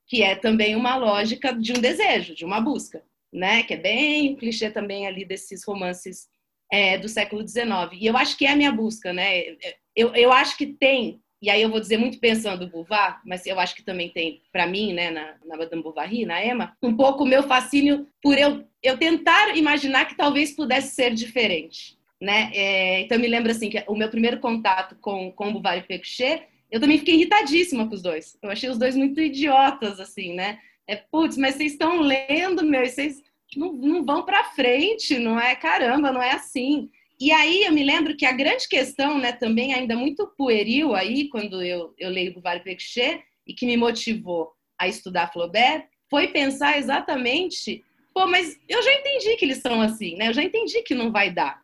que 0.06 0.22
é 0.22 0.34
também 0.34 0.74
uma 0.74 0.96
lógica 0.96 1.52
de 1.52 1.72
um 1.72 1.80
desejo, 1.80 2.34
de 2.34 2.44
uma 2.44 2.60
busca 2.60 3.02
né? 3.36 3.62
Que 3.62 3.74
é 3.74 3.76
bem 3.76 4.36
clichê 4.36 4.70
também 4.70 5.06
ali 5.06 5.24
desses 5.24 5.64
romances 5.64 6.28
é, 6.72 6.98
do 6.98 7.08
século 7.08 7.46
XIX. 7.46 7.66
E 7.92 8.06
eu 8.06 8.16
acho 8.16 8.36
que 8.36 8.46
é 8.46 8.52
a 8.52 8.56
minha 8.56 8.72
busca, 8.72 9.12
né? 9.12 9.56
Eu, 9.94 10.14
eu 10.14 10.32
acho 10.32 10.56
que 10.56 10.66
tem, 10.66 11.22
e 11.40 11.50
aí 11.50 11.60
eu 11.60 11.68
vou 11.68 11.80
dizer 11.80 11.98
muito 11.98 12.18
pensando 12.18 12.68
Bouvard, 12.68 13.18
mas 13.24 13.46
eu 13.46 13.60
acho 13.60 13.74
que 13.74 13.82
também 13.82 14.08
tem, 14.08 14.42
para 14.50 14.66
mim, 14.66 14.92
né, 14.92 15.10
na, 15.10 15.34
na 15.44 15.56
Madame 15.56 15.82
Bovary, 15.82 16.24
na 16.24 16.44
Emma, 16.44 16.76
um 16.82 16.96
pouco 16.96 17.24
o 17.24 17.26
meu 17.26 17.42
fascínio 17.42 18.06
por 18.22 18.38
eu, 18.38 18.64
eu 18.82 18.96
tentar 18.96 19.56
imaginar 19.56 20.06
que 20.06 20.16
talvez 20.16 20.52
pudesse 20.52 20.94
ser 20.94 21.12
diferente. 21.12 21.96
Né? 22.18 22.50
É, 22.54 23.00
então 23.00 23.18
me 23.18 23.28
lembra 23.28 23.52
assim 23.52 23.68
que 23.68 23.84
o 23.86 23.94
meu 23.94 24.08
primeiro 24.08 24.40
contato 24.40 24.96
com 25.02 25.30
com 25.32 25.52
Bovary 25.52 25.80
e 25.80 25.82
Pécuchet, 25.82 26.44
eu 26.70 26.80
também 26.80 26.98
fiquei 26.98 27.14
irritadíssima 27.14 27.86
com 27.86 27.94
os 27.94 28.00
dois. 28.00 28.38
Eu 28.42 28.50
achei 28.50 28.70
os 28.70 28.78
dois 28.78 28.96
muito 28.96 29.20
idiotas 29.20 30.00
assim, 30.00 30.34
né? 30.34 30.58
É 30.86 30.96
putz, 30.96 31.36
mas 31.36 31.56
vocês 31.56 31.72
estão 31.72 32.00
lendo, 32.00 32.64
meu, 32.64 32.86
vocês 32.86 33.22
não, 33.54 33.72
não 33.72 34.04
vão 34.04 34.24
para 34.24 34.44
frente, 34.44 35.18
não 35.18 35.38
é? 35.38 35.54
Caramba, 35.54 36.10
não 36.10 36.22
é 36.22 36.32
assim. 36.32 36.90
E 37.18 37.32
aí 37.32 37.62
eu 37.64 37.72
me 37.72 37.82
lembro 37.82 38.16
que 38.16 38.26
a 38.26 38.32
grande 38.32 38.68
questão, 38.68 39.18
né, 39.18 39.32
também 39.32 39.72
ainda 39.72 39.96
muito 39.96 40.26
pueril 40.36 40.94
aí, 40.94 41.28
quando 41.28 41.62
eu, 41.62 41.94
eu 41.98 42.10
leio 42.10 42.34
Buvary 42.34 42.62
Pécuchet, 42.62 43.22
e 43.46 43.54
que 43.54 43.64
me 43.64 43.76
motivou 43.76 44.52
a 44.78 44.86
estudar 44.86 45.32
Flaubert, 45.32 45.88
foi 46.10 46.28
pensar 46.28 46.78
exatamente, 46.78 47.82
pô, 48.12 48.26
mas 48.26 48.58
eu 48.68 48.82
já 48.82 48.92
entendi 48.92 49.36
que 49.36 49.44
eles 49.44 49.58
são 49.58 49.80
assim, 49.80 50.16
né? 50.16 50.28
Eu 50.28 50.34
já 50.34 50.42
entendi 50.42 50.82
que 50.82 50.94
não 50.94 51.10
vai 51.10 51.32
dar. 51.32 51.60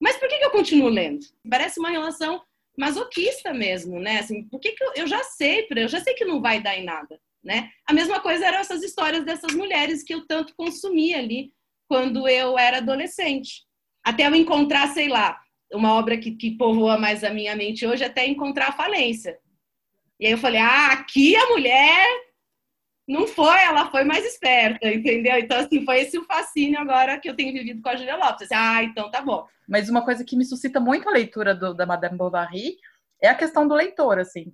Mas 0.00 0.16
por 0.16 0.28
que, 0.28 0.38
que 0.38 0.44
eu 0.44 0.50
continuo 0.50 0.88
lendo? 0.88 1.24
Parece 1.48 1.78
uma 1.78 1.90
relação 1.90 2.42
masoquista 2.78 3.52
mesmo, 3.52 3.98
né? 3.98 4.20
Assim, 4.20 4.44
por 4.44 4.60
que, 4.60 4.72
que 4.72 4.82
eu, 4.82 4.92
eu 4.96 5.06
já 5.06 5.22
sei, 5.22 5.66
eu 5.70 5.88
já 5.88 6.00
sei 6.00 6.14
que 6.14 6.24
não 6.24 6.40
vai 6.40 6.60
dar 6.60 6.76
em 6.76 6.84
nada. 6.84 7.20
Né? 7.42 7.70
A 7.86 7.92
mesma 7.92 8.18
coisa 8.18 8.44
eram 8.44 8.58
essas 8.58 8.82
histórias 8.82 9.24
dessas 9.24 9.54
mulheres 9.54 10.02
que 10.02 10.12
eu 10.12 10.26
tanto 10.26 10.52
consumia 10.56 11.18
ali 11.18 11.52
quando 11.88 12.26
eu 12.26 12.58
era 12.58 12.78
adolescente. 12.78 13.65
Até 14.06 14.26
eu 14.26 14.34
encontrar, 14.34 14.86
sei 14.88 15.08
lá, 15.08 15.40
uma 15.72 15.94
obra 15.94 16.16
que, 16.16 16.30
que 16.32 16.56
povoa 16.56 16.96
mais 16.96 17.24
a 17.24 17.30
minha 17.30 17.56
mente 17.56 17.86
hoje, 17.86 18.04
até 18.04 18.24
encontrar 18.26 18.68
a 18.68 18.72
falência. 18.72 19.38
E 20.20 20.26
aí 20.26 20.32
eu 20.32 20.38
falei, 20.38 20.60
ah, 20.60 20.92
aqui 20.92 21.34
a 21.36 21.46
mulher 21.48 22.06
Não 23.08 23.26
foi, 23.26 23.60
ela 23.62 23.88
foi 23.90 24.02
mais 24.04 24.24
esperta, 24.24 24.88
entendeu? 24.88 25.38
Então, 25.38 25.58
assim, 25.58 25.84
foi 25.84 26.00
esse 26.00 26.18
o 26.18 26.24
fascínio 26.24 26.80
agora 26.80 27.20
que 27.20 27.28
eu 27.30 27.36
tenho 27.36 27.52
vivido 27.52 27.80
com 27.80 27.88
a 27.88 27.96
Julia 27.96 28.16
Lopes. 28.16 28.48
Ah, 28.52 28.82
então 28.82 29.10
tá 29.10 29.22
bom. 29.22 29.46
Mas 29.68 29.88
uma 29.88 30.04
coisa 30.04 30.24
que 30.24 30.36
me 30.36 30.44
suscita 30.44 30.80
muito 30.80 31.08
a 31.08 31.12
leitura 31.12 31.54
do, 31.54 31.72
da 31.72 31.86
Madame 31.86 32.16
Bovary 32.16 32.76
é 33.22 33.28
a 33.28 33.34
questão 33.34 33.66
do 33.66 33.74
leitor, 33.74 34.18
assim. 34.18 34.52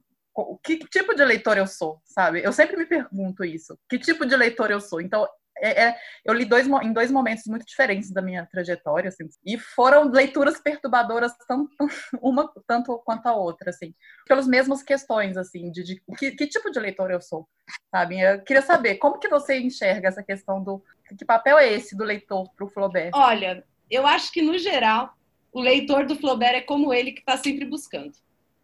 Que 0.63 0.79
tipo 0.79 1.15
de 1.15 1.25
leitor 1.25 1.57
eu 1.57 1.67
sou, 1.67 2.01
sabe? 2.05 2.43
Eu 2.43 2.53
sempre 2.53 2.77
me 2.77 2.87
pergunto 2.87 3.45
isso. 3.45 3.79
Que 3.89 3.99
tipo 3.99 4.27
de 4.27 4.37
leitor 4.37 4.71
eu 4.71 4.81
sou? 4.81 5.01
Então, 5.01 5.27
é, 5.63 5.85
é, 5.85 5.97
eu 6.25 6.35
li 6.35 6.45
dois, 6.45 6.67
em 6.67 6.93
dois 6.93 7.11
momentos 7.11 7.45
muito 7.47 7.65
diferentes 7.65 8.11
da 8.11 8.21
minha 8.21 8.45
trajetória, 8.45 9.09
assim, 9.09 9.29
e 9.47 9.57
foram 9.57 10.11
leituras 10.11 10.61
perturbadoras 10.61 11.33
tanto 11.47 11.71
uma 12.21 12.53
tanto 12.67 12.99
quanto 13.05 13.27
a 13.29 13.35
outra, 13.37 13.71
assim, 13.71 13.95
pelas 14.27 14.49
mesmas 14.49 14.83
questões, 14.83 15.37
assim, 15.37 15.71
de, 15.71 15.85
de 15.85 16.03
que, 16.19 16.33
que, 16.33 16.47
tipo 16.49 16.69
de 16.71 16.81
leitor 16.81 17.13
eu 17.13 17.21
sou, 17.21 17.49
sabe? 17.95 18.21
Eu 18.21 18.43
queria 18.43 18.63
saber 18.63 18.97
como 18.97 19.21
que 19.21 19.29
você 19.29 19.61
enxerga 19.61 20.09
essa 20.09 20.23
questão 20.23 20.63
do 20.63 20.83
que 21.17 21.25
papel 21.25 21.59
é 21.59 21.73
esse 21.73 21.97
do 21.97 22.03
leitor 22.03 22.51
para 22.57 22.65
o 22.67 22.69
Flaubert? 22.69 23.11
Olha, 23.15 23.65
eu 23.89 24.05
acho 24.05 24.33
que 24.33 24.43
no 24.43 24.59
geral 24.59 25.15
o 25.53 25.61
leitor 25.61 26.07
do 26.07 26.17
Flaubert 26.17 26.57
é 26.57 26.61
como 26.61 26.93
ele 26.93 27.13
que 27.13 27.21
está 27.21 27.37
sempre 27.37 27.65
buscando 27.65 28.15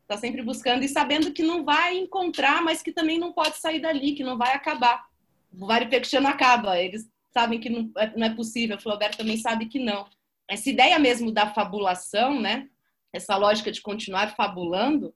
está 0.02 0.16
sempre 0.16 0.40
buscando 0.40 0.82
e 0.82 0.88
sabendo 0.88 1.32
que 1.32 1.42
não 1.42 1.62
vai 1.62 1.98
encontrar, 1.98 2.62
mas 2.62 2.80
que 2.80 2.90
também 2.90 3.18
não 3.18 3.30
pode 3.30 3.58
sair 3.58 3.78
dali, 3.78 4.14
que 4.14 4.24
não 4.24 4.38
vai 4.38 4.54
acabar 4.54 5.06
o 5.52 5.66
Varipectiano 5.66 6.28
acaba, 6.28 6.80
eles 6.80 7.08
sabem 7.32 7.60
que 7.60 7.68
não 7.68 7.90
é, 7.96 8.16
não 8.16 8.26
é 8.26 8.34
possível, 8.34 8.78
Flaubert 8.78 9.16
também 9.16 9.36
sabe 9.36 9.66
que 9.66 9.78
não. 9.78 10.06
Essa 10.48 10.70
ideia 10.70 10.98
mesmo 10.98 11.30
da 11.30 11.52
fabulação, 11.52 12.40
né? 12.40 12.68
Essa 13.12 13.36
lógica 13.36 13.70
de 13.70 13.80
continuar 13.80 14.34
fabulando, 14.34 15.14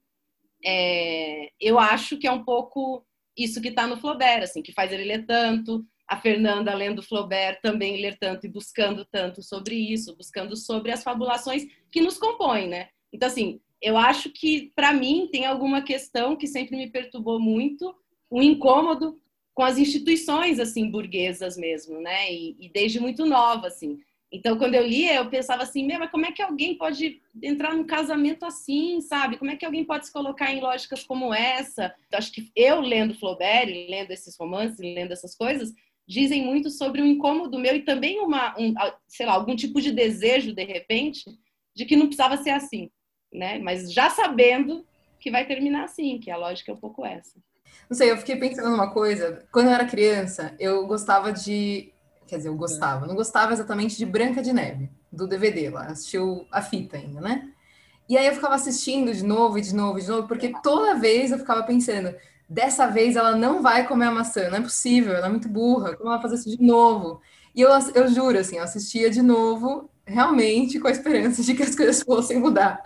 é, 0.63 1.49
eu 1.59 1.77
acho 1.79 2.17
que 2.17 2.27
é 2.27 2.31
um 2.31 2.43
pouco 2.43 3.05
isso 3.37 3.61
que 3.61 3.69
está 3.69 3.87
no 3.87 3.97
Flaubert, 3.97 4.43
assim, 4.43 4.61
que 4.61 4.71
faz 4.71 4.91
ele 4.91 5.05
ler 5.05 5.25
tanto, 5.25 5.85
a 6.07 6.17
Fernanda 6.17 6.73
lendo 6.73 7.01
Flaubert 7.01 7.59
também 7.61 8.01
ler 8.01 8.17
tanto 8.19 8.45
e 8.45 8.49
buscando 8.49 9.05
tanto 9.05 9.41
sobre 9.41 9.75
isso, 9.75 10.15
buscando 10.15 10.55
sobre 10.55 10.91
as 10.91 11.03
fabulações 11.03 11.65
que 11.91 12.01
nos 12.01 12.17
compõem, 12.17 12.67
né? 12.67 12.89
Então, 13.11 13.27
assim, 13.27 13.59
eu 13.81 13.97
acho 13.97 14.29
que, 14.29 14.71
para 14.75 14.93
mim, 14.93 15.27
tem 15.31 15.45
alguma 15.45 15.81
questão 15.81 16.35
que 16.35 16.47
sempre 16.47 16.77
me 16.77 16.89
perturbou 16.89 17.39
muito, 17.39 17.93
um 18.31 18.41
incômodo 18.41 19.19
com 19.53 19.63
as 19.63 19.77
instituições 19.77 20.59
assim 20.59 20.89
burguesas 20.89 21.57
mesmo, 21.57 21.99
né? 22.01 22.31
E, 22.31 22.55
e, 22.59 22.69
desde 22.69 22.99
muito 22.99 23.25
nova 23.25 23.67
assim. 23.67 23.99
Então, 24.31 24.57
quando 24.57 24.73
eu 24.73 24.85
lia, 24.85 25.13
eu 25.13 25.29
pensava 25.29 25.61
assim, 25.61 25.87
mas 25.87 26.09
como 26.09 26.25
é 26.25 26.31
que 26.31 26.41
alguém 26.41 26.75
pode 26.75 27.21
entrar 27.41 27.75
num 27.75 27.83
casamento 27.83 28.45
assim, 28.45 28.99
sabe? 28.99 29.37
Como 29.37 29.51
é 29.51 29.55
que 29.55 29.65
alguém 29.65 29.85
pode 29.85 30.07
se 30.07 30.11
colocar 30.11 30.51
em 30.51 30.59
lógicas 30.59 31.03
como 31.03 31.31
essa? 31.31 31.93
Então, 32.07 32.17
acho 32.17 32.31
que 32.31 32.51
eu 32.55 32.81
lendo 32.81 33.13
Flaubert, 33.13 33.67
lendo 33.67 34.09
esses 34.09 34.35
romances, 34.35 34.79
lendo 34.79 35.11
essas 35.11 35.35
coisas, 35.35 35.71
dizem 36.07 36.43
muito 36.43 36.71
sobre 36.71 36.99
um 36.99 37.05
incômodo 37.05 37.59
meu 37.59 37.75
e 37.75 37.83
também 37.83 38.19
uma, 38.19 38.59
um, 38.59 38.73
sei 39.07 39.27
lá, 39.27 39.33
algum 39.33 39.55
tipo 39.55 39.79
de 39.79 39.91
desejo 39.91 40.51
de 40.51 40.63
repente 40.63 41.23
de 41.75 41.85
que 41.85 41.95
não 41.95 42.07
precisava 42.07 42.37
ser 42.37 42.51
assim, 42.51 42.89
né? 43.31 43.59
Mas 43.59 43.93
já 43.93 44.09
sabendo 44.09 44.85
que 45.19 45.31
vai 45.31 45.45
terminar 45.45 45.85
assim, 45.85 46.19
que 46.19 46.29
a 46.29 46.37
lógica 46.37 46.71
é 46.71 46.75
um 46.75 46.79
pouco 46.79 47.05
essa. 47.05 47.39
Não 47.89 47.97
sei, 47.97 48.11
eu 48.11 48.17
fiquei 48.17 48.35
pensando 48.35 48.69
numa 48.69 48.91
coisa. 48.91 49.43
Quando 49.51 49.67
eu 49.67 49.73
era 49.73 49.85
criança, 49.85 50.53
eu 50.59 50.85
gostava 50.87 51.31
de. 51.31 51.91
Quer 52.27 52.37
dizer, 52.37 52.49
eu 52.49 52.55
gostava. 52.55 53.05
Não 53.05 53.15
gostava 53.15 53.53
exatamente 53.53 53.97
de 53.97 54.05
Branca 54.05 54.41
de 54.41 54.53
Neve, 54.53 54.89
do 55.11 55.27
DVD 55.27 55.69
lá. 55.69 55.87
Assistiu 55.87 56.47
a 56.51 56.61
fita 56.61 56.97
ainda, 56.97 57.21
né? 57.21 57.49
E 58.09 58.17
aí 58.17 58.27
eu 58.27 58.33
ficava 58.33 58.55
assistindo 58.55 59.13
de 59.13 59.23
novo 59.23 59.57
e 59.57 59.61
de 59.61 59.73
novo 59.73 59.99
e 59.99 60.01
de 60.01 60.07
novo, 60.09 60.27
porque 60.27 60.53
toda 60.61 60.95
vez 60.95 61.31
eu 61.31 61.39
ficava 61.39 61.63
pensando, 61.63 62.13
dessa 62.49 62.85
vez 62.87 63.15
ela 63.15 63.35
não 63.35 63.61
vai 63.61 63.87
comer 63.87 64.05
a 64.07 64.11
maçã, 64.11 64.49
não 64.49 64.57
é 64.57 64.61
possível, 64.61 65.13
ela 65.13 65.27
é 65.27 65.29
muito 65.29 65.47
burra, 65.47 65.95
como 65.95 66.09
ela 66.09 66.21
fazer 66.21 66.35
isso 66.35 66.49
de 66.49 66.61
novo? 66.61 67.21
E 67.55 67.61
eu, 67.61 67.69
eu 67.95 68.07
juro, 68.09 68.37
assim, 68.37 68.57
eu 68.57 68.63
assistia 68.63 69.09
de 69.09 69.21
novo, 69.21 69.89
realmente 70.05 70.79
com 70.79 70.87
a 70.87 70.91
esperança 70.91 71.41
de 71.41 71.53
que 71.53 71.63
as 71.63 71.75
coisas 71.75 72.03
fossem 72.03 72.39
mudar 72.39 72.83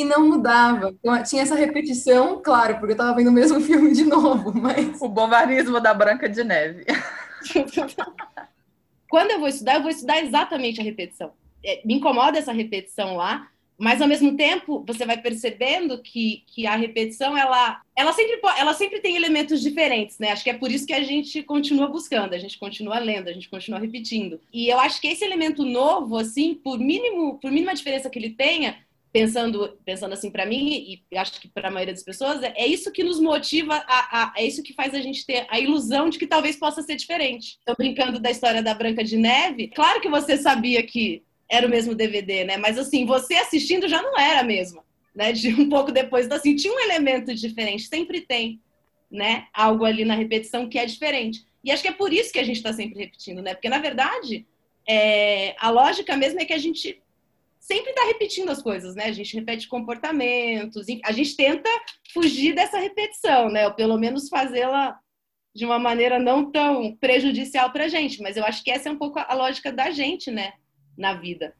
e 0.00 0.04
não 0.04 0.28
mudava. 0.28 0.94
Então, 0.98 1.22
tinha 1.22 1.42
essa 1.42 1.54
repetição, 1.54 2.40
claro, 2.42 2.74
porque 2.74 2.92
eu 2.92 2.96
estava 2.96 3.14
vendo 3.14 3.28
o 3.28 3.32
mesmo 3.32 3.60
filme 3.62 3.92
de 3.92 4.04
novo, 4.04 4.52
mas... 4.54 5.00
O 5.00 5.08
bovarismo 5.08 5.80
da 5.80 5.94
Branca 5.94 6.28
de 6.28 6.42
Neve. 6.44 6.84
Quando 9.08 9.32
eu 9.32 9.40
vou 9.40 9.48
estudar, 9.48 9.74
eu 9.74 9.82
vou 9.82 9.90
estudar 9.90 10.22
exatamente 10.22 10.80
a 10.80 10.84
repetição. 10.84 11.32
É, 11.64 11.80
me 11.84 11.94
incomoda 11.94 12.38
essa 12.38 12.52
repetição 12.52 13.16
lá, 13.16 13.50
mas 13.76 14.02
ao 14.02 14.06
mesmo 14.06 14.36
tempo 14.36 14.84
você 14.86 15.06
vai 15.06 15.16
percebendo 15.16 16.02
que, 16.02 16.44
que 16.46 16.66
a 16.66 16.76
repetição 16.76 17.36
ela, 17.36 17.80
ela, 17.96 18.12
sempre, 18.12 18.38
ela 18.58 18.74
sempre 18.74 19.00
tem 19.00 19.16
elementos 19.16 19.62
diferentes, 19.62 20.18
né? 20.18 20.30
Acho 20.30 20.44
que 20.44 20.50
é 20.50 20.58
por 20.58 20.70
isso 20.70 20.86
que 20.86 20.92
a 20.92 21.02
gente 21.02 21.42
continua 21.42 21.88
buscando, 21.88 22.34
a 22.34 22.38
gente 22.38 22.58
continua 22.58 22.98
lendo, 22.98 23.28
a 23.28 23.32
gente 23.32 23.48
continua 23.48 23.80
repetindo. 23.80 24.38
E 24.52 24.68
eu 24.68 24.78
acho 24.78 25.00
que 25.00 25.08
esse 25.08 25.24
elemento 25.24 25.64
novo, 25.64 26.18
assim, 26.18 26.54
por 26.54 26.78
mínimo, 26.78 27.38
por 27.38 27.50
mínima 27.50 27.74
diferença 27.74 28.10
que 28.10 28.18
ele 28.18 28.30
tenha, 28.30 28.76
pensando, 29.12 29.78
pensando 29.84 30.12
assim 30.12 30.30
para 30.30 30.46
mim 30.46 31.02
e 31.10 31.16
acho 31.16 31.40
que 31.40 31.48
para 31.48 31.68
a 31.68 31.70
maioria 31.70 31.94
das 31.94 32.02
pessoas 32.02 32.42
é, 32.42 32.52
é 32.56 32.66
isso 32.66 32.92
que 32.92 33.02
nos 33.02 33.20
motiva 33.20 33.74
a, 33.86 34.22
a, 34.22 34.32
é 34.36 34.46
isso 34.46 34.62
que 34.62 34.72
faz 34.72 34.94
a 34.94 35.00
gente 35.00 35.26
ter 35.26 35.46
a 35.48 35.58
ilusão 35.58 36.08
de 36.08 36.18
que 36.18 36.26
talvez 36.26 36.56
possa 36.56 36.82
ser 36.82 36.96
diferente. 36.96 37.58
Estou 37.58 37.74
brincando 37.76 38.20
da 38.20 38.30
história 38.30 38.62
da 38.62 38.74
Branca 38.74 39.02
de 39.02 39.16
Neve. 39.16 39.68
Claro 39.68 40.00
que 40.00 40.08
você 40.08 40.36
sabia 40.36 40.82
que 40.82 41.22
era 41.50 41.66
o 41.66 41.70
mesmo 41.70 41.94
DVD, 41.94 42.44
né? 42.44 42.56
Mas 42.56 42.78
assim, 42.78 43.04
você 43.04 43.34
assistindo 43.34 43.88
já 43.88 44.00
não 44.00 44.16
era 44.18 44.40
a 44.40 44.44
mesma, 44.44 44.84
né? 45.14 45.32
De 45.32 45.48
um 45.52 45.68
pouco 45.68 45.90
depois, 45.90 46.26
então, 46.26 46.38
assim, 46.38 46.54
tinha 46.54 46.72
um 46.72 46.80
elemento 46.80 47.34
diferente, 47.34 47.88
sempre 47.88 48.20
tem, 48.20 48.60
né? 49.10 49.46
Algo 49.52 49.84
ali 49.84 50.04
na 50.04 50.14
repetição 50.14 50.68
que 50.68 50.78
é 50.78 50.86
diferente. 50.86 51.44
E 51.64 51.72
acho 51.72 51.82
que 51.82 51.88
é 51.88 51.92
por 51.92 52.12
isso 52.12 52.32
que 52.32 52.38
a 52.38 52.44
gente 52.44 52.56
está 52.56 52.72
sempre 52.72 53.00
repetindo, 53.00 53.42
né? 53.42 53.54
Porque 53.54 53.68
na 53.68 53.78
verdade 53.78 54.46
é, 54.88 55.54
a 55.58 55.70
lógica 55.70 56.16
mesmo 56.16 56.40
é 56.40 56.44
que 56.44 56.52
a 56.52 56.58
gente 56.58 57.00
sempre 57.60 57.90
está 57.90 58.06
repetindo 58.06 58.48
as 58.48 58.62
coisas, 58.62 58.94
né? 58.94 59.04
A 59.04 59.12
gente 59.12 59.36
repete 59.36 59.68
comportamentos, 59.68 60.86
a 61.04 61.12
gente 61.12 61.36
tenta 61.36 61.68
fugir 62.12 62.54
dessa 62.54 62.78
repetição, 62.78 63.50
né? 63.50 63.68
Ou 63.68 63.74
pelo 63.74 63.98
menos 63.98 64.28
fazê-la 64.28 64.98
de 65.54 65.66
uma 65.66 65.78
maneira 65.78 66.18
não 66.18 66.50
tão 66.50 66.96
prejudicial 66.96 67.70
para 67.70 67.84
a 67.84 67.88
gente. 67.88 68.22
Mas 68.22 68.36
eu 68.36 68.44
acho 68.44 68.64
que 68.64 68.70
essa 68.70 68.88
é 68.88 68.92
um 68.92 68.98
pouco 68.98 69.18
a 69.18 69.34
lógica 69.34 69.70
da 69.70 69.90
gente, 69.90 70.30
né? 70.30 70.54
Na 70.96 71.14
vida. 71.14 71.54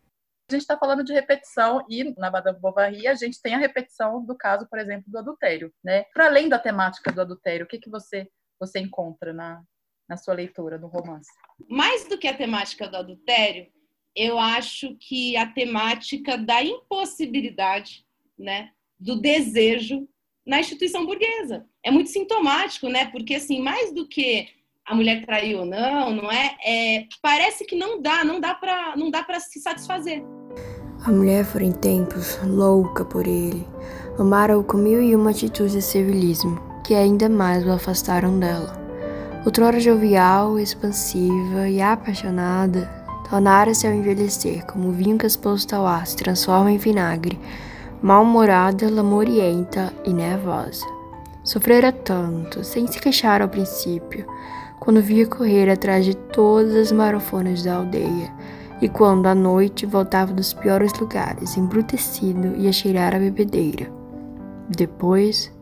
A 0.48 0.52
gente 0.52 0.62
está 0.62 0.76
falando 0.76 1.04
de 1.04 1.12
repetição 1.12 1.84
e 1.88 2.12
na 2.18 2.30
Madame 2.30 2.58
Bovary 2.58 3.06
a 3.06 3.14
gente 3.14 3.40
tem 3.40 3.54
a 3.54 3.58
repetição 3.58 4.24
do 4.24 4.36
caso, 4.36 4.66
por 4.68 4.80
exemplo, 4.80 5.04
do 5.06 5.18
adultério, 5.18 5.72
né? 5.84 6.04
Para 6.12 6.26
além 6.26 6.48
da 6.48 6.58
temática 6.58 7.12
do 7.12 7.20
adultério, 7.20 7.66
o 7.66 7.68
que, 7.68 7.78
que 7.78 7.88
você, 7.88 8.26
você 8.58 8.80
encontra 8.80 9.32
na, 9.32 9.62
na 10.08 10.16
sua 10.16 10.34
leitura 10.34 10.76
do 10.76 10.88
romance? 10.88 11.30
Mais 11.68 12.08
do 12.08 12.18
que 12.18 12.26
a 12.26 12.36
temática 12.36 12.88
do 12.88 12.96
adultério, 12.96 13.70
eu 14.14 14.38
acho 14.38 14.96
que 14.96 15.36
a 15.36 15.46
temática 15.46 16.36
da 16.36 16.62
impossibilidade, 16.62 18.04
né, 18.38 18.70
do 18.98 19.20
desejo 19.20 20.08
na 20.46 20.60
instituição 20.60 21.06
burguesa. 21.06 21.64
É 21.84 21.90
muito 21.90 22.10
sintomático, 22.10 22.88
né? 22.88 23.06
Porque 23.06 23.34
assim, 23.36 23.60
mais 23.60 23.94
do 23.94 24.08
que 24.08 24.48
a 24.84 24.94
mulher 24.94 25.24
traiu 25.24 25.60
ou 25.60 25.64
não, 25.64 26.10
não 26.10 26.32
é? 26.32 26.56
é 26.64 27.06
parece 27.22 27.64
que 27.64 27.76
não 27.76 28.02
dá, 28.02 28.24
não 28.24 28.40
dá 28.40 28.54
para, 28.54 28.96
não 28.96 29.10
dá 29.10 29.22
para 29.22 29.38
se 29.38 29.60
satisfazer. 29.60 30.22
A 31.04 31.10
mulher 31.10 31.44
foi 31.44 31.64
em 31.64 31.72
tempos 31.72 32.38
louca 32.44 33.04
por 33.04 33.26
ele. 33.26 33.66
Amara-o 34.18 34.64
com 34.64 34.76
mil 34.76 35.00
e 35.00 35.14
uma 35.14 35.30
atitudes 35.30 35.72
de 35.72 35.80
civilismo, 35.80 36.60
que 36.84 36.94
ainda 36.94 37.28
mais 37.28 37.64
o 37.64 37.70
afastaram 37.70 38.38
dela. 38.38 38.78
Outrora 39.46 39.80
jovial, 39.80 40.58
expansiva 40.58 41.68
e 41.68 41.80
apaixonada, 41.80 42.99
Tornara-se 43.30 43.86
ao 43.86 43.92
envelhecer, 43.92 44.66
como 44.66 44.90
vinho 44.90 45.16
que 45.16 45.24
exposto 45.24 45.72
ao 45.74 45.86
ar 45.86 46.04
se 46.04 46.16
transforma 46.16 46.72
em 46.72 46.78
vinagre, 46.78 47.38
mal-humorada, 48.02 48.90
lamurienta 48.90 49.92
e 50.04 50.12
nervosa. 50.12 50.84
Sofrera 51.44 51.92
tanto, 51.92 52.64
sem 52.64 52.88
se 52.88 53.00
queixar 53.00 53.40
ao 53.40 53.48
princípio, 53.48 54.26
quando 54.80 55.00
via 55.00 55.28
correr 55.28 55.70
atrás 55.70 56.04
de 56.04 56.16
todas 56.16 56.74
as 56.74 56.90
marofonas 56.90 57.62
da 57.62 57.76
aldeia, 57.76 58.32
e 58.82 58.88
quando 58.88 59.26
à 59.26 59.34
noite 59.34 59.86
voltava 59.86 60.32
dos 60.32 60.52
piores 60.52 60.92
lugares, 60.98 61.56
embrutecido 61.56 62.56
e 62.56 62.66
a 62.66 62.72
cheirar 62.72 63.14
a 63.14 63.18
bebedeira. 63.20 63.88
Depois, 64.68 65.52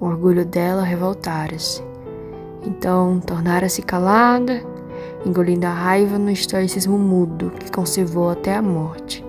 o 0.00 0.06
orgulho 0.06 0.46
dela 0.46 0.82
revoltara-se. 0.82 1.84
Então, 2.62 3.20
tornara-se 3.20 3.82
calada 3.82 4.72
engolindo 5.24 5.66
a 5.66 5.72
raiva 5.72 6.18
no 6.18 6.30
estoicismo 6.30 6.98
mudo 6.98 7.50
que 7.52 7.70
conservou 7.70 8.30
até 8.30 8.54
a 8.54 8.62
morte. 8.62 9.24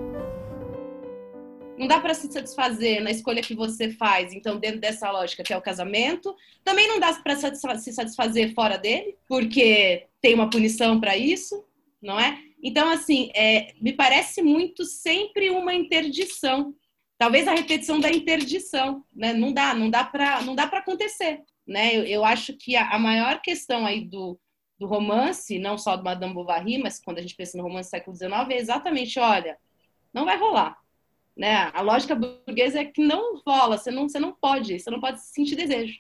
Não 1.78 1.88
dá 1.88 2.00
para 2.00 2.14
se 2.14 2.32
satisfazer 2.32 3.04
na 3.04 3.12
escolha 3.12 3.42
que 3.42 3.54
você 3.54 3.90
faz, 3.90 4.34
então, 4.34 4.58
dentro 4.58 4.80
dessa 4.80 5.12
lógica 5.12 5.44
que 5.44 5.52
é 5.52 5.58
o 5.58 5.62
casamento. 5.62 6.34
Também 6.64 6.88
não 6.88 7.00
dá 7.00 7.14
para 7.14 7.36
se 7.78 7.92
satisfazer 7.92 8.54
fora 8.54 8.78
dele, 8.78 9.18
porque 9.28 10.08
tem 10.22 10.34
uma 10.34 10.50
punição 10.50 11.00
para 11.00 11.18
isso, 11.18 11.66
não 12.02 12.20
é? 12.20 12.40
Então, 12.64 12.90
assim, 12.90 13.30
é, 13.36 13.74
me 13.82 13.94
parece 13.94 14.42
muito 14.42 14.86
sempre 14.86 15.50
uma 15.50 15.74
interdição. 15.74 16.74
Talvez 17.18 17.48
a 17.48 17.54
repetição 17.54 18.00
da 18.00 18.10
interdição, 18.10 19.04
né? 19.14 19.34
Não 19.34 19.54
dá, 19.54 19.74
não 19.74 19.90
dá 19.90 20.04
para, 20.04 20.40
acontecer. 20.80 21.42
né? 21.68 21.96
Eu, 21.96 22.04
eu 22.06 22.26
acho 22.26 22.54
que 22.54 22.76
a, 22.76 22.90
a, 22.90 22.98
maior 22.98 23.42
questão 23.42 23.86
aí 23.86 24.06
do, 24.06 24.40
do 24.78 24.86
romance, 24.86 25.58
não 25.58 25.78
só 25.78 25.96
do 25.96 26.04
Madame 26.04 26.34
Bovary, 26.34 26.78
mas 26.78 27.00
quando 27.00 27.20
a 27.20 27.22
gente 27.22 27.36
pensa 27.36 27.58
no 27.58 27.64
romance 27.64 27.90
do 27.90 27.92
século 27.92 28.16
XIX, 28.16 28.32
é 28.50 28.58
exatamente, 28.58 29.20
olha, 29.20 29.58
não 30.14 30.26
vai 30.26 30.38
rolar. 30.38 30.78
Né? 31.36 31.70
A 31.74 31.82
lógica 31.82 32.16
burguesa 32.16 32.80
é 32.80 32.86
que 32.86 33.02
não 33.02 33.42
rola, 33.46 33.78
você 33.78 33.92
não, 33.92 34.08
você 34.08 34.20
não 34.20 34.34
pode, 34.34 34.80
você 34.80 34.90
não 34.90 35.00
pode 35.00 35.22
sentir 35.22 35.56
desejo. 35.56 36.00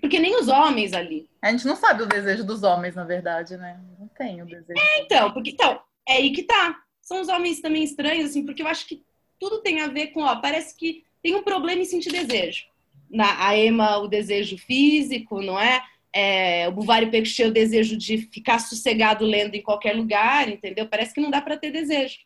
Porque 0.00 0.18
nem 0.18 0.36
os 0.36 0.48
homens 0.48 0.92
ali. 0.92 1.28
A 1.42 1.50
gente 1.50 1.66
não 1.66 1.74
sabe 1.74 2.02
o 2.02 2.06
desejo 2.06 2.44
dos 2.44 2.62
homens, 2.62 2.94
na 2.94 3.04
verdade, 3.04 3.56
né? 3.56 3.80
Não 3.98 4.06
tem 4.08 4.40
o 4.42 4.46
desejo. 4.46 4.78
É, 4.78 5.00
então, 5.00 5.32
porque 5.32 5.50
então, 5.50 5.80
é 6.06 6.14
aí 6.14 6.30
que 6.30 6.42
tá. 6.42 6.78
São 7.00 7.20
os 7.20 7.28
homens 7.28 7.60
também 7.60 7.82
estranhos, 7.82 8.30
assim, 8.30 8.44
porque 8.44 8.62
eu 8.62 8.68
acho 8.68 8.86
que 8.86 9.02
tudo 9.40 9.60
tem 9.60 9.80
a 9.80 9.88
ver 9.88 10.08
com, 10.08 10.22
ó, 10.22 10.36
parece 10.36 10.76
que 10.76 11.04
tem 11.22 11.34
um 11.34 11.42
problema 11.42 11.82
em 11.82 11.86
sentir 11.86 12.12
desejo. 12.12 12.66
Na 13.10 13.46
a 13.46 13.56
Emma, 13.56 13.96
o 13.98 14.06
desejo 14.06 14.58
físico, 14.58 15.40
não 15.40 15.58
é? 15.58 15.82
É 16.18 16.68
o 16.68 16.72
Buvary 16.72 17.10
Peixê, 17.10 17.46
o 17.46 17.52
desejo 17.52 17.96
de 17.96 18.18
ficar 18.18 18.58
sossegado 18.58 19.24
lendo 19.24 19.54
em 19.54 19.62
qualquer 19.62 19.94
lugar, 19.94 20.48
entendeu? 20.48 20.88
Parece 20.88 21.14
que 21.14 21.20
não 21.20 21.30
dá 21.30 21.40
para 21.40 21.56
ter 21.56 21.70
desejo. 21.70 22.18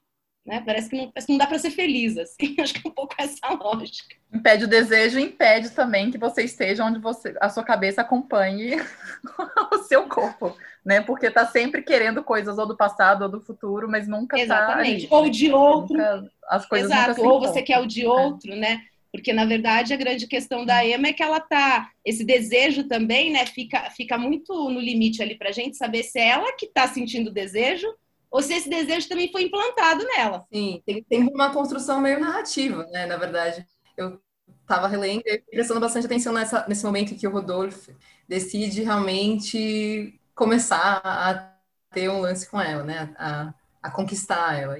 Né? 0.44 0.60
Parece, 0.64 0.90
que 0.90 0.96
não, 0.96 1.08
parece 1.10 1.26
que 1.26 1.32
não 1.32 1.38
dá 1.38 1.46
para 1.46 1.58
ser 1.58 1.70
feliz, 1.70 2.18
assim. 2.18 2.56
Acho 2.58 2.74
que 2.74 2.86
é 2.86 2.90
um 2.90 2.94
pouco 2.94 3.14
essa 3.18 3.48
lógica. 3.50 4.16
Impede 4.32 4.64
o 4.64 4.68
desejo 4.68 5.18
e 5.18 5.22
impede 5.22 5.70
também 5.70 6.10
que 6.10 6.18
você 6.18 6.42
esteja 6.42 6.84
onde 6.84 6.98
você, 6.98 7.36
a 7.40 7.48
sua 7.48 7.62
cabeça 7.62 8.00
acompanhe 8.00 8.76
o 9.72 9.78
seu 9.84 10.08
corpo, 10.08 10.56
né? 10.84 11.00
Porque 11.02 11.30
tá 11.30 11.46
sempre 11.46 11.82
querendo 11.82 12.24
coisas 12.24 12.58
ou 12.58 12.66
do 12.66 12.76
passado 12.76 13.22
ou 13.22 13.28
do 13.28 13.40
futuro, 13.40 13.88
mas 13.88 14.08
nunca 14.08 14.36
tá 14.36 14.42
Exatamente. 14.42 15.06
Tá 15.06 15.16
ali, 15.16 15.24
ou 15.26 15.30
de 15.30 15.52
outro. 15.52 15.96
Nunca, 15.96 16.30
as 16.48 16.66
coisas 16.66 16.90
Exato. 16.90 17.22
ou 17.22 17.40
você 17.40 17.62
quer 17.62 17.78
o 17.78 17.86
de 17.86 18.04
é. 18.04 18.08
outro, 18.08 18.52
é. 18.52 18.56
né? 18.56 18.80
Porque, 19.12 19.32
na 19.32 19.44
verdade, 19.44 19.92
a 19.92 19.96
grande 19.96 20.26
questão 20.26 20.64
da 20.64 20.84
Emma 20.84 21.08
é 21.08 21.12
que 21.12 21.22
ela 21.22 21.38
tá. 21.38 21.90
Esse 22.04 22.24
desejo 22.24 22.88
também, 22.88 23.30
né? 23.30 23.44
Fica, 23.44 23.90
fica 23.90 24.16
muito 24.16 24.52
no 24.70 24.80
limite 24.80 25.22
ali 25.22 25.36
pra 25.36 25.52
gente 25.52 25.76
saber 25.76 26.02
se 26.02 26.18
é 26.18 26.28
ela 26.28 26.56
que 26.56 26.66
tá 26.66 26.88
sentindo 26.88 27.30
desejo 27.30 27.86
ou 28.32 28.40
se 28.40 28.54
esse 28.54 28.68
desejo 28.68 29.06
também 29.08 29.30
foi 29.30 29.42
implantado 29.42 30.02
nela. 30.06 30.42
Sim, 30.50 30.82
tem, 30.86 31.04
tem 31.04 31.22
uma 31.22 31.52
construção 31.52 32.00
meio 32.00 32.18
narrativa, 32.18 32.86
né, 32.90 33.04
na 33.04 33.18
verdade. 33.18 33.66
Eu 33.94 34.18
estava 34.62 34.88
relendo 34.88 35.22
e 35.26 35.38
prestando 35.38 35.78
bastante 35.80 36.06
atenção 36.06 36.32
nessa, 36.32 36.66
nesse 36.66 36.84
momento 36.84 37.12
em 37.12 37.16
que 37.18 37.28
o 37.28 37.30
Rodolfo 37.30 37.92
decide 38.26 38.82
realmente 38.82 40.18
começar 40.34 41.02
a 41.04 41.52
ter 41.92 42.08
um 42.08 42.20
lance 42.20 42.48
com 42.48 42.58
ela, 42.58 42.82
né, 42.82 43.14
a, 43.18 43.52
a 43.82 43.90
conquistar 43.90 44.58
ela. 44.58 44.78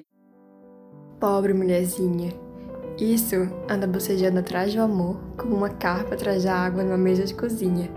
Pobre 1.20 1.52
mulherzinha. 1.52 2.51
Isso 2.98 3.36
anda 3.68 3.86
bocejando 3.86 4.40
atrás 4.40 4.74
do 4.74 4.82
amor, 4.82 5.18
como 5.36 5.56
uma 5.56 5.70
carpa 5.70 6.14
atrás 6.14 6.44
da 6.44 6.54
água 6.54 6.84
numa 6.84 6.98
mesa 6.98 7.24
de 7.24 7.34
cozinha. 7.34 7.90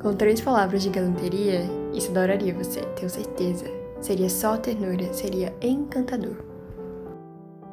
Com 0.00 0.14
três 0.14 0.40
palavras 0.40 0.82
de 0.82 0.90
galanteria, 0.90 1.62
isso 1.92 2.10
adoraria 2.10 2.54
você, 2.54 2.80
tenho 2.96 3.10
certeza. 3.10 3.66
Seria 4.00 4.30
só 4.30 4.56
ternura, 4.56 5.12
seria 5.12 5.52
encantador. 5.60 6.36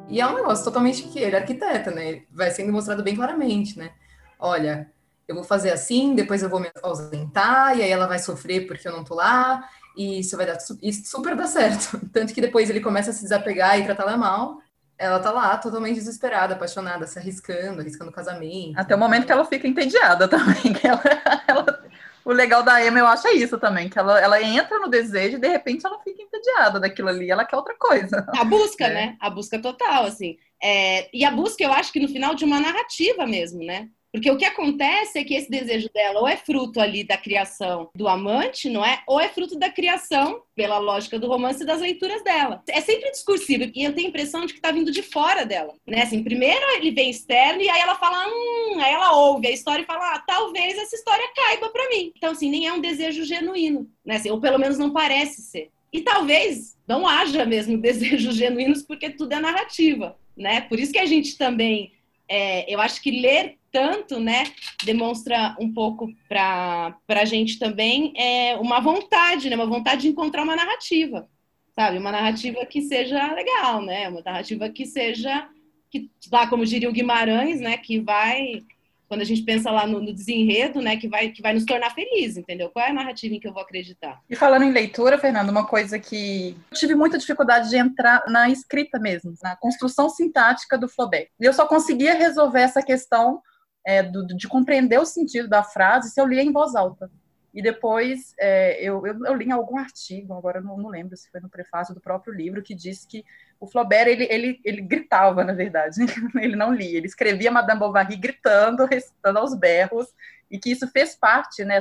E 0.08 0.20
é 0.20 0.26
um 0.26 0.34
negócio 0.34 0.64
totalmente 0.64 1.04
que 1.04 1.18
ele 1.20 1.36
é 1.36 1.38
arquiteta, 1.38 1.90
né? 1.90 2.22
Vai 2.32 2.50
sendo 2.50 2.72
mostrado 2.72 3.02
bem 3.02 3.14
claramente, 3.14 3.78
né? 3.78 3.92
Olha, 4.38 4.90
eu 5.26 5.34
vou 5.34 5.44
fazer 5.44 5.70
assim, 5.70 6.14
depois 6.14 6.42
eu 6.42 6.48
vou 6.48 6.60
me 6.60 6.70
ausentar, 6.82 7.76
e 7.78 7.82
aí 7.82 7.90
ela 7.90 8.06
vai 8.06 8.18
sofrer 8.18 8.66
porque 8.66 8.86
eu 8.86 8.92
não 8.92 9.04
tô 9.04 9.14
lá, 9.14 9.68
e 9.96 10.20
isso 10.20 10.36
vai 10.36 10.46
dar 10.46 10.58
isso 10.82 11.08
super 11.08 11.36
dá 11.36 11.46
certo. 11.46 12.00
Tanto 12.12 12.34
que 12.34 12.40
depois 12.40 12.68
ele 12.70 12.80
começa 12.80 13.10
a 13.10 13.12
se 13.12 13.22
desapegar 13.22 13.78
e 13.78 13.84
tratar 13.84 14.02
ela 14.02 14.16
mal. 14.16 14.58
Ela 14.98 15.18
tá 15.20 15.30
lá 15.30 15.56
totalmente 15.58 15.96
desesperada, 15.96 16.54
apaixonada, 16.54 17.06
se 17.06 17.18
arriscando, 17.18 17.80
arriscando 17.80 18.10
o 18.10 18.14
casamento. 18.14 18.78
Até 18.78 18.94
o 18.94 18.98
momento 18.98 19.26
que 19.26 19.32
ela 19.32 19.44
fica 19.44 19.68
entediada 19.68 20.26
também, 20.28 20.72
que 20.72 20.86
ela, 20.86 21.02
ela 21.46 21.84
o 22.26 22.32
legal 22.32 22.64
da 22.64 22.84
Emma, 22.84 22.98
eu 22.98 23.06
acho, 23.06 23.28
é 23.28 23.34
isso 23.34 23.56
também, 23.56 23.88
que 23.88 23.96
ela, 23.96 24.20
ela 24.20 24.42
entra 24.42 24.80
no 24.80 24.88
desejo 24.88 25.36
e 25.36 25.40
de 25.40 25.46
repente 25.46 25.86
ela 25.86 26.00
fica 26.00 26.20
entediada 26.20 26.80
daquilo 26.80 27.08
ali, 27.08 27.30
ela 27.30 27.44
quer 27.44 27.54
outra 27.54 27.76
coisa. 27.78 28.26
A 28.36 28.44
busca, 28.44 28.86
é. 28.86 28.92
né? 28.92 29.16
A 29.20 29.30
busca 29.30 29.60
total, 29.60 30.06
assim. 30.06 30.36
É, 30.60 31.08
e 31.16 31.24
a 31.24 31.30
busca, 31.30 31.62
eu 31.62 31.72
acho 31.72 31.92
que 31.92 32.00
no 32.00 32.08
final 32.08 32.34
de 32.34 32.44
uma 32.44 32.58
narrativa 32.58 33.24
mesmo, 33.26 33.64
né? 33.64 33.88
Porque 34.16 34.30
o 34.30 34.38
que 34.38 34.46
acontece 34.46 35.18
é 35.18 35.24
que 35.24 35.34
esse 35.34 35.50
desejo 35.50 35.90
dela 35.92 36.20
ou 36.20 36.26
é 36.26 36.38
fruto 36.38 36.80
ali 36.80 37.04
da 37.04 37.18
criação 37.18 37.90
do 37.94 38.08
amante, 38.08 38.70
não 38.70 38.82
é? 38.82 39.02
Ou 39.06 39.20
é 39.20 39.28
fruto 39.28 39.58
da 39.58 39.68
criação, 39.68 40.40
pela 40.54 40.78
lógica 40.78 41.18
do 41.18 41.28
romance, 41.28 41.66
das 41.66 41.82
leituras 41.82 42.24
dela. 42.24 42.62
É 42.66 42.80
sempre 42.80 43.10
discursivo, 43.10 43.70
e 43.74 43.84
eu 43.84 43.92
tenho 43.92 44.06
a 44.06 44.08
impressão 44.08 44.46
de 44.46 44.54
que 44.54 44.60
tá 44.60 44.72
vindo 44.72 44.90
de 44.90 45.02
fora 45.02 45.44
dela, 45.44 45.74
né? 45.86 46.00
Assim, 46.00 46.24
primeiro 46.24 46.64
ele 46.76 46.92
vem 46.92 47.10
externo 47.10 47.60
e 47.60 47.68
aí 47.68 47.78
ela 47.78 47.94
fala, 47.96 48.26
hum, 48.26 48.80
aí 48.80 48.90
ela 48.90 49.14
ouve 49.18 49.48
a 49.48 49.50
história 49.50 49.82
e 49.82 49.86
fala, 49.86 50.14
ah, 50.14 50.18
talvez 50.26 50.78
essa 50.78 50.96
história 50.96 51.30
caiba 51.36 51.68
para 51.68 51.86
mim. 51.90 52.10
Então, 52.16 52.30
assim, 52.32 52.48
nem 52.48 52.66
é 52.66 52.72
um 52.72 52.80
desejo 52.80 53.22
genuíno, 53.22 53.86
né? 54.02 54.16
Assim, 54.16 54.30
ou 54.30 54.40
pelo 54.40 54.58
menos 54.58 54.78
não 54.78 54.94
parece 54.94 55.42
ser. 55.42 55.68
E 55.92 56.00
talvez 56.00 56.74
não 56.88 57.06
haja 57.06 57.44
mesmo 57.44 57.76
desejos 57.82 58.34
genuínos, 58.34 58.80
porque 58.80 59.10
tudo 59.10 59.34
é 59.34 59.40
narrativa, 59.40 60.16
né? 60.34 60.62
Por 60.62 60.80
isso 60.80 60.92
que 60.92 60.98
a 60.98 61.04
gente 61.04 61.36
também, 61.36 61.92
é, 62.26 62.72
eu 62.74 62.80
acho 62.80 63.02
que 63.02 63.10
ler 63.10 63.58
tanto, 63.76 64.18
né, 64.18 64.44
demonstra 64.84 65.54
um 65.60 65.70
pouco 65.70 66.10
para 66.26 66.96
a 67.10 67.24
gente 67.26 67.58
também 67.58 68.14
é, 68.16 68.56
uma 68.56 68.80
vontade, 68.80 69.50
né, 69.50 69.54
uma 69.54 69.66
vontade 69.66 70.00
de 70.00 70.08
encontrar 70.08 70.44
uma 70.44 70.56
narrativa, 70.56 71.28
sabe? 71.74 71.98
Uma 71.98 72.10
narrativa 72.10 72.64
que 72.64 72.80
seja 72.80 73.34
legal, 73.34 73.82
né? 73.82 74.08
Uma 74.08 74.22
narrativa 74.24 74.70
que 74.70 74.86
seja, 74.86 75.46
que, 75.90 76.10
lá, 76.32 76.46
como 76.46 76.64
diria 76.64 76.88
o 76.88 76.92
Guimarães, 76.92 77.60
né, 77.60 77.76
que 77.76 78.00
vai 78.00 78.64
quando 79.08 79.20
a 79.20 79.24
gente 79.24 79.42
pensa 79.42 79.70
lá 79.70 79.86
no, 79.86 80.00
no, 80.00 80.12
desenredo, 80.12 80.80
né, 80.80 80.96
que 80.96 81.06
vai, 81.06 81.28
que 81.28 81.40
vai 81.40 81.54
nos 81.54 81.64
tornar 81.64 81.94
felizes, 81.94 82.38
entendeu? 82.38 82.70
Qual 82.70 82.84
é 82.84 82.90
a 82.90 82.94
narrativa 82.94 83.34
em 83.34 83.38
que 83.38 83.46
eu 83.46 83.52
vou 83.52 83.62
acreditar? 83.62 84.20
E 84.28 84.34
falando 84.34 84.64
em 84.64 84.72
leitura, 84.72 85.16
Fernando, 85.16 85.50
uma 85.50 85.64
coisa 85.64 85.96
que 85.96 86.56
eu 86.72 86.76
tive 86.76 86.96
muita 86.96 87.16
dificuldade 87.16 87.70
de 87.70 87.76
entrar 87.76 88.24
na 88.26 88.50
escrita 88.50 88.98
mesmo, 88.98 89.32
na 89.40 89.54
construção 89.54 90.08
sintática 90.08 90.76
do 90.76 90.88
Flaubert. 90.88 91.28
E 91.38 91.44
eu 91.44 91.52
só 91.52 91.66
conseguia 91.66 92.14
resolver 92.14 92.62
essa 92.62 92.82
questão 92.82 93.40
é, 93.86 94.02
do, 94.02 94.26
de 94.26 94.48
compreender 94.48 94.98
o 94.98 95.06
sentido 95.06 95.48
da 95.48 95.62
frase 95.62 96.10
se 96.10 96.20
eu 96.20 96.26
lia 96.26 96.42
em 96.42 96.52
voz 96.52 96.74
alta. 96.74 97.08
E 97.54 97.62
depois 97.62 98.34
é, 98.38 98.82
eu, 98.82 99.06
eu, 99.06 99.24
eu, 99.24 99.34
li 99.34 99.46
em 99.46 99.52
algum 99.52 99.78
artigo, 99.78 100.34
agora 100.34 100.60
não, 100.60 100.76
não, 100.76 100.90
lembro 100.90 101.16
se 101.16 101.30
foi 101.30 101.40
no 101.40 101.48
prefácio 101.48 101.94
do 101.94 102.00
próprio 102.00 102.34
livro, 102.34 102.62
que 102.62 102.74
disse 102.74 103.06
que 103.06 103.24
o 103.58 103.66
Flaubert 103.66 104.08
ele, 104.08 104.26
ele, 104.28 104.60
ele 104.62 104.82
gritava, 104.82 105.42
na 105.42 105.54
verdade, 105.54 106.00
ele 106.36 106.54
não 106.54 106.74
lia, 106.74 106.98
ele 106.98 107.06
escrevia 107.06 107.50
Madame 107.50 107.80
Bovary 107.80 108.16
gritando, 108.16 108.84
recitando 108.84 109.38
aos 109.38 109.54
berros, 109.54 110.12
e 110.50 110.58
que 110.58 110.70
isso 110.70 110.86
fez 110.88 111.14
parte, 111.14 111.64
né, 111.64 111.78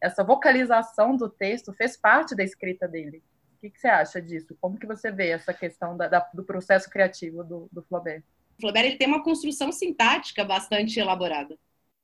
essa 0.00 0.24
vocalização 0.24 1.16
do 1.16 1.28
texto 1.28 1.72
fez 1.72 1.96
parte 1.96 2.34
da 2.34 2.42
escrita 2.42 2.88
dele. 2.88 3.22
O 3.56 3.60
que, 3.60 3.70
que 3.70 3.78
você 3.78 3.86
acha 3.86 4.20
disso? 4.20 4.56
Como 4.60 4.76
que 4.76 4.86
você 4.86 5.12
vê 5.12 5.28
essa 5.28 5.54
questão 5.54 5.96
da, 5.96 6.08
da, 6.08 6.28
do 6.34 6.42
processo 6.42 6.90
criativo 6.90 7.44
do, 7.44 7.68
do 7.70 7.80
Flaubert? 7.82 8.24
Flaubert 8.60 8.86
ele 8.86 8.96
tem 8.96 9.08
uma 9.08 9.22
construção 9.22 9.72
sintática 9.72 10.44
bastante 10.44 10.98
elaborada, 10.98 11.58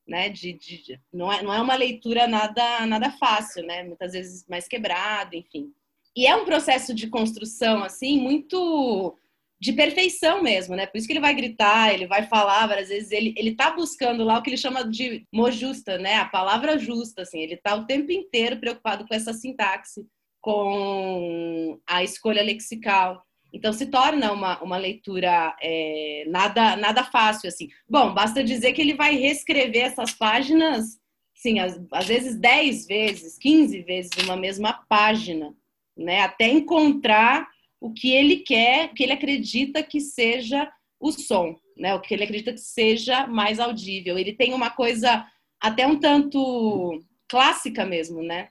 né? 0.07 0.29
De, 0.29 0.53
de, 0.53 1.01
não, 1.13 1.33
é, 1.33 1.43
não 1.43 1.53
é 1.53 1.61
uma 1.61 1.75
leitura 1.75 2.27
nada, 2.27 2.87
nada 2.87 3.11
fácil, 3.11 3.65
né? 3.65 3.83
Muitas 3.85 4.13
vezes 4.13 4.47
mais 4.49 4.67
quebrado, 4.67 5.37
enfim. 5.37 5.73
E 6.17 6.27
é 6.27 6.35
um 6.35 6.45
processo 6.45 6.95
de 6.95 7.09
construção, 7.09 7.85
assim, 7.85 8.19
muito 8.21 9.17
de 9.61 9.73
perfeição 9.73 10.43
mesmo, 10.43 10.77
né? 10.77 10.87
Por 10.87 10.99
isso 10.99 11.07
que 11.07 11.13
ele 11.13 11.21
vai 11.21 11.35
gritar, 11.35 11.93
ele 11.93 12.07
vai 12.07 12.25
falar 12.25 12.67
várias 12.67 12.89
vezes, 12.89 13.11
ele, 13.11 13.35
ele 13.37 13.55
tá 13.55 13.73
buscando 13.73 14.25
lá 14.25 14.39
o 14.39 14.43
que 14.43 14.51
ele 14.51 14.57
chama 14.57 14.85
de 14.85 15.27
mo 15.33 15.51
justa, 15.51 15.99
né? 15.99 16.17
A 16.17 16.25
palavra 16.25 16.79
justa, 16.79 17.23
assim, 17.23 17.41
ele 17.41 17.57
tá 17.57 17.75
o 17.75 17.85
tempo 17.85 18.13
inteiro 18.13 18.59
preocupado 18.59 19.07
com 19.07 19.15
essa 19.15 19.33
sintaxe, 19.33 20.07
com 20.41 21.79
a 21.87 22.05
escolha 22.05 22.43
lexical. 22.43 23.25
Então 23.53 23.73
se 23.73 23.87
torna 23.87 24.33
uma, 24.33 24.63
uma 24.63 24.77
leitura 24.77 25.57
é, 25.61 26.25
nada, 26.29 26.77
nada 26.77 27.05
fácil 27.05 27.49
assim. 27.49 27.69
Bom, 27.89 28.13
basta 28.13 28.45
dizer 28.45 28.73
que 28.73 28.81
ele 28.81 28.95
vai 28.95 29.17
reescrever 29.17 29.87
essas 29.87 30.13
páginas, 30.13 30.99
sim, 31.35 31.59
às, 31.59 31.81
às 31.93 32.07
vezes 32.07 32.37
10 32.37 32.87
vezes, 32.87 33.39
15 33.39 33.83
vezes 33.83 34.11
uma 34.23 34.37
mesma 34.37 34.85
página, 34.89 35.55
né? 35.97 36.21
Até 36.21 36.49
encontrar 36.49 37.49
o 37.81 37.93
que 37.93 38.13
ele 38.13 38.39
quer, 38.39 38.87
o 38.87 38.95
que 38.95 39.03
ele 39.03 39.13
acredita 39.13 39.83
que 39.83 40.01
seja 40.01 40.71
o 41.01 41.11
som, 41.11 41.57
né? 41.77 41.95
O 41.95 42.01
que 42.01 42.13
ele 42.13 42.25
acredita 42.25 42.53
que 42.53 42.61
seja 42.61 43.27
mais 43.27 43.59
audível. 43.59 44.19
Ele 44.19 44.33
tem 44.33 44.53
uma 44.53 44.71
coisa 44.71 45.27
até 45.61 45.87
um 45.87 45.99
tanto 45.99 47.03
clássica 47.29 47.85
mesmo, 47.85 48.23
né? 48.23 48.49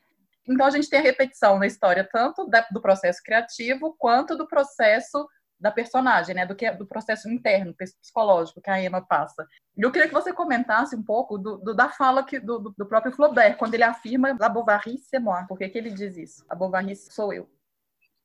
Então 0.48 0.66
a 0.66 0.70
gente 0.70 0.90
tem 0.90 1.00
a 1.00 1.04
repetição 1.04 1.60
na 1.60 1.68
história 1.68 2.08
tanto 2.10 2.46
da, 2.48 2.66
do 2.72 2.82
processo 2.82 3.22
criativo 3.24 3.96
quanto 3.98 4.36
do 4.38 4.48
processo 4.48 5.28
da 5.60 5.72
personagem, 5.72 6.36
né? 6.36 6.46
Do 6.46 6.56
que 6.56 6.70
do 6.72 6.86
processo 6.86 7.30
interno, 7.30 7.74
psicológico 7.74 8.62
que 8.62 8.70
a 8.70 8.82
Emma 8.82 9.02
passa. 9.02 9.46
Eu 9.76 9.92
queria 9.92 10.08
que 10.08 10.14
você 10.14 10.32
comentasse 10.32 10.96
um 10.96 11.04
pouco 11.04 11.38
do, 11.38 11.58
do 11.58 11.74
da 11.74 11.90
fala 11.90 12.24
que, 12.24 12.40
do, 12.40 12.74
do, 12.78 12.86
próprio 12.86 13.12
Flaubert, 13.12 13.58
quando 13.58 13.74
ele 13.74 13.84
afirma 13.84 14.38
La 14.40 14.50
Bovary 14.50 14.98
c'est 15.00 15.20
moi. 15.20 15.46
Por 15.48 15.58
que, 15.58 15.68
que 15.70 15.78
ele 15.78 15.92
diz 15.92 16.16
isso? 16.16 16.46
A 16.50 16.56
Bovary 16.56 16.96
sou 16.96 17.34
eu. 17.34 17.50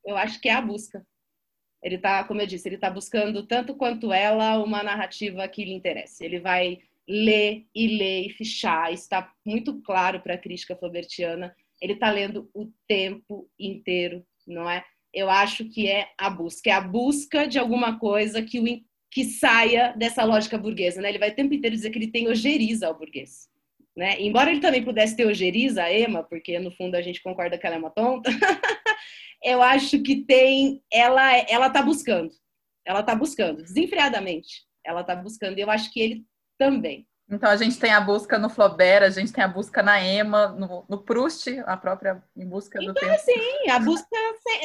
Eu 0.05 0.17
acho 0.17 0.41
que 0.41 0.49
é 0.49 0.55
a 0.55 0.61
busca. 0.61 1.05
Ele 1.83 1.97
está, 1.97 2.23
como 2.25 2.41
eu 2.41 2.47
disse, 2.47 2.69
ele 2.69 2.77
está 2.77 2.91
buscando 2.91 3.47
tanto 3.47 3.75
quanto 3.75 4.13
ela 4.13 4.63
uma 4.63 4.83
narrativa 4.83 5.49
que 5.49 5.65
lhe 5.65 5.73
interesse. 5.73 6.25
Ele 6.25 6.39
vai 6.39 6.79
ler 7.09 7.67
e 7.75 7.99
ler 7.99 8.27
e 8.27 8.31
fichar. 8.31 8.93
Está 8.93 9.33
muito 9.45 9.81
claro 9.83 10.21
para 10.21 10.35
a 10.35 10.39
crítica 10.39 10.77
flaubertiana. 10.77 11.55
Ele 11.83 11.95
está 11.95 12.09
lendo 12.13 12.49
o 12.55 12.71
tempo 12.87 13.51
inteiro, 13.59 14.25
não 14.47 14.71
é? 14.71 14.85
Eu 15.13 15.29
acho 15.29 15.65
que 15.69 15.89
é 15.89 16.09
a 16.17 16.31
busca, 16.31 16.71
é 16.71 16.73
a 16.73 16.81
busca 16.81 17.47
de 17.47 17.59
alguma 17.59 17.99
coisa 17.99 18.41
que, 18.41 18.61
o, 18.61 18.65
que 19.11 19.25
saia 19.25 19.93
dessa 19.93 20.23
lógica 20.25 20.57
burguesa, 20.57 21.03
né? 21.03 21.09
Ele 21.09 21.19
vai 21.19 21.31
o 21.31 21.35
tempo 21.35 21.53
inteiro 21.53 21.75
dizer 21.75 21.91
que 21.91 21.99
ele 21.99 22.13
tem 22.13 22.29
ojeriza 22.29 22.87
ao 22.87 22.97
burguês. 22.97 23.51
Né? 23.97 24.19
Embora 24.21 24.51
ele 24.51 24.61
também 24.61 24.83
pudesse 24.83 25.17
ter 25.17 25.27
ojeriza 25.27 25.83
a 25.83 25.93
Emma, 25.93 26.23
porque 26.23 26.59
no 26.59 26.71
fundo 26.71 26.95
a 26.95 27.03
gente 27.03 27.23
concorda 27.23 27.59
que 27.59 27.67
ela 27.67 27.77
é 27.77 27.79
uma 27.79 27.91
tonta, 27.91 28.31
eu 29.45 29.61
acho 29.61 30.03
que 30.03 30.25
tem, 30.25 30.83
ela 30.91 31.37
ela 31.49 31.67
está 31.67 31.83
buscando, 31.83 32.33
ela 32.87 33.01
está 33.01 33.15
buscando 33.15 33.63
desenfreadamente, 33.63 34.63
ela 34.87 35.03
está 35.03 35.15
buscando. 35.15 35.59
E 35.59 35.61
eu 35.61 35.71
acho 35.71 35.93
que 35.93 36.01
ele 36.01 36.25
também. 36.57 37.07
Então 37.33 37.49
a 37.49 37.57
gente 37.57 37.79
tem 37.79 37.91
a 37.91 38.01
busca 38.01 38.39
no 38.39 38.51
Flaubert, 38.51 39.03
a 39.03 39.09
gente 39.09 39.33
tem 39.33 39.43
a 39.43 39.49
busca 39.49 39.83
na 39.83 39.99
Emma, 40.05 40.49
no, 40.49 40.85
no 40.87 40.99
Proust, 40.99 41.49
a 41.65 41.79
própria 41.79 42.23
em 42.37 42.47
busca 42.47 42.79
do 42.79 42.91
então, 42.91 42.95
tempo. 42.95 43.15
Assim, 43.15 43.71
a 43.71 43.79
busca, 43.79 44.17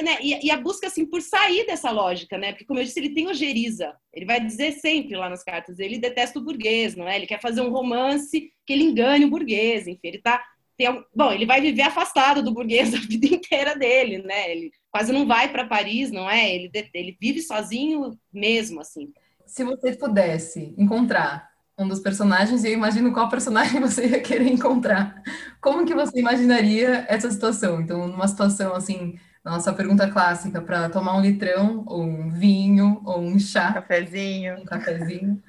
né? 0.04 0.18
E, 0.22 0.48
e, 0.48 0.52
a 0.52 0.58
busca 0.58 0.88
assim 0.88 1.06
por 1.06 1.22
sair 1.22 1.66
dessa 1.66 1.90
lógica, 1.92 2.38
né? 2.38 2.52
Porque 2.52 2.66
como 2.66 2.80
eu 2.80 2.84
disse, 2.84 3.00
ele 3.00 3.14
tem 3.14 3.28
ojeriza. 3.28 3.96
Ele 4.14 4.26
vai 4.26 4.44
dizer 4.44 4.74
sempre 4.74 5.16
lá 5.16 5.30
nas 5.30 5.46
cartas, 5.46 5.80
ele 5.80 5.98
detesta 5.98 6.40
o 6.40 6.44
burguês, 6.44 6.94
não 6.94 7.08
é? 7.08 7.16
Ele 7.16 7.26
quer 7.26 7.40
fazer 7.40 7.62
um 7.62 7.72
romance 7.72 8.52
que 8.66 8.74
ele 8.74 8.84
engane 8.84 9.24
o 9.24 9.30
burguês, 9.30 9.88
enfim, 9.88 10.00
ele 10.04 10.22
tá 10.22 10.44
tem, 10.78 11.04
bom, 11.16 11.32
ele 11.32 11.46
vai 11.46 11.60
viver 11.60 11.84
afastado 11.84 12.44
do 12.44 12.54
burguês 12.54 12.94
a 12.94 12.98
vida 12.98 13.28
inteira 13.28 13.78
dele, 13.78 14.20
né? 14.20 14.52
Ele 14.52 14.72
quase 14.92 15.14
não 15.14 15.26
vai 15.26 15.50
para 15.50 15.66
Paris, 15.66 16.12
não 16.12 16.30
é? 16.30 16.54
Ele 16.54 16.70
ele 16.94 17.18
vive 17.20 17.42
sozinho 17.42 18.20
mesmo 18.32 18.82
assim. 18.82 19.12
Se 19.46 19.64
você 19.64 19.96
pudesse 19.96 20.76
encontrar 20.78 21.50
um 21.78 21.88
dos 21.88 22.00
personagens 22.00 22.64
e 22.64 22.70
eu 22.70 22.74
imagino 22.74 23.14
qual 23.14 23.30
personagem 23.30 23.80
você 23.82 24.08
ia 24.08 24.20
querer 24.20 24.48
encontrar. 24.52 25.22
Como 25.62 25.86
que 25.86 25.94
você 25.94 26.20
imaginaria 26.20 27.06
essa 27.08 27.30
situação? 27.30 27.82
Então, 27.82 28.08
numa 28.08 28.28
situação 28.28 28.74
assim, 28.74 29.20
nossa 29.46 29.72
pergunta 29.72 30.10
clássica 30.10 30.62
para 30.62 30.90
tomar 30.90 31.16
um 31.16 31.22
litrão 31.22 31.84
ou 31.88 32.04
um 32.04 32.30
vinho 32.30 33.02
ou 33.06 33.22
um 33.22 33.38
chá, 33.38 33.70
um 33.70 33.74
cafezinho, 33.74 34.58
um 34.60 34.66
cafezinho. 34.66 35.42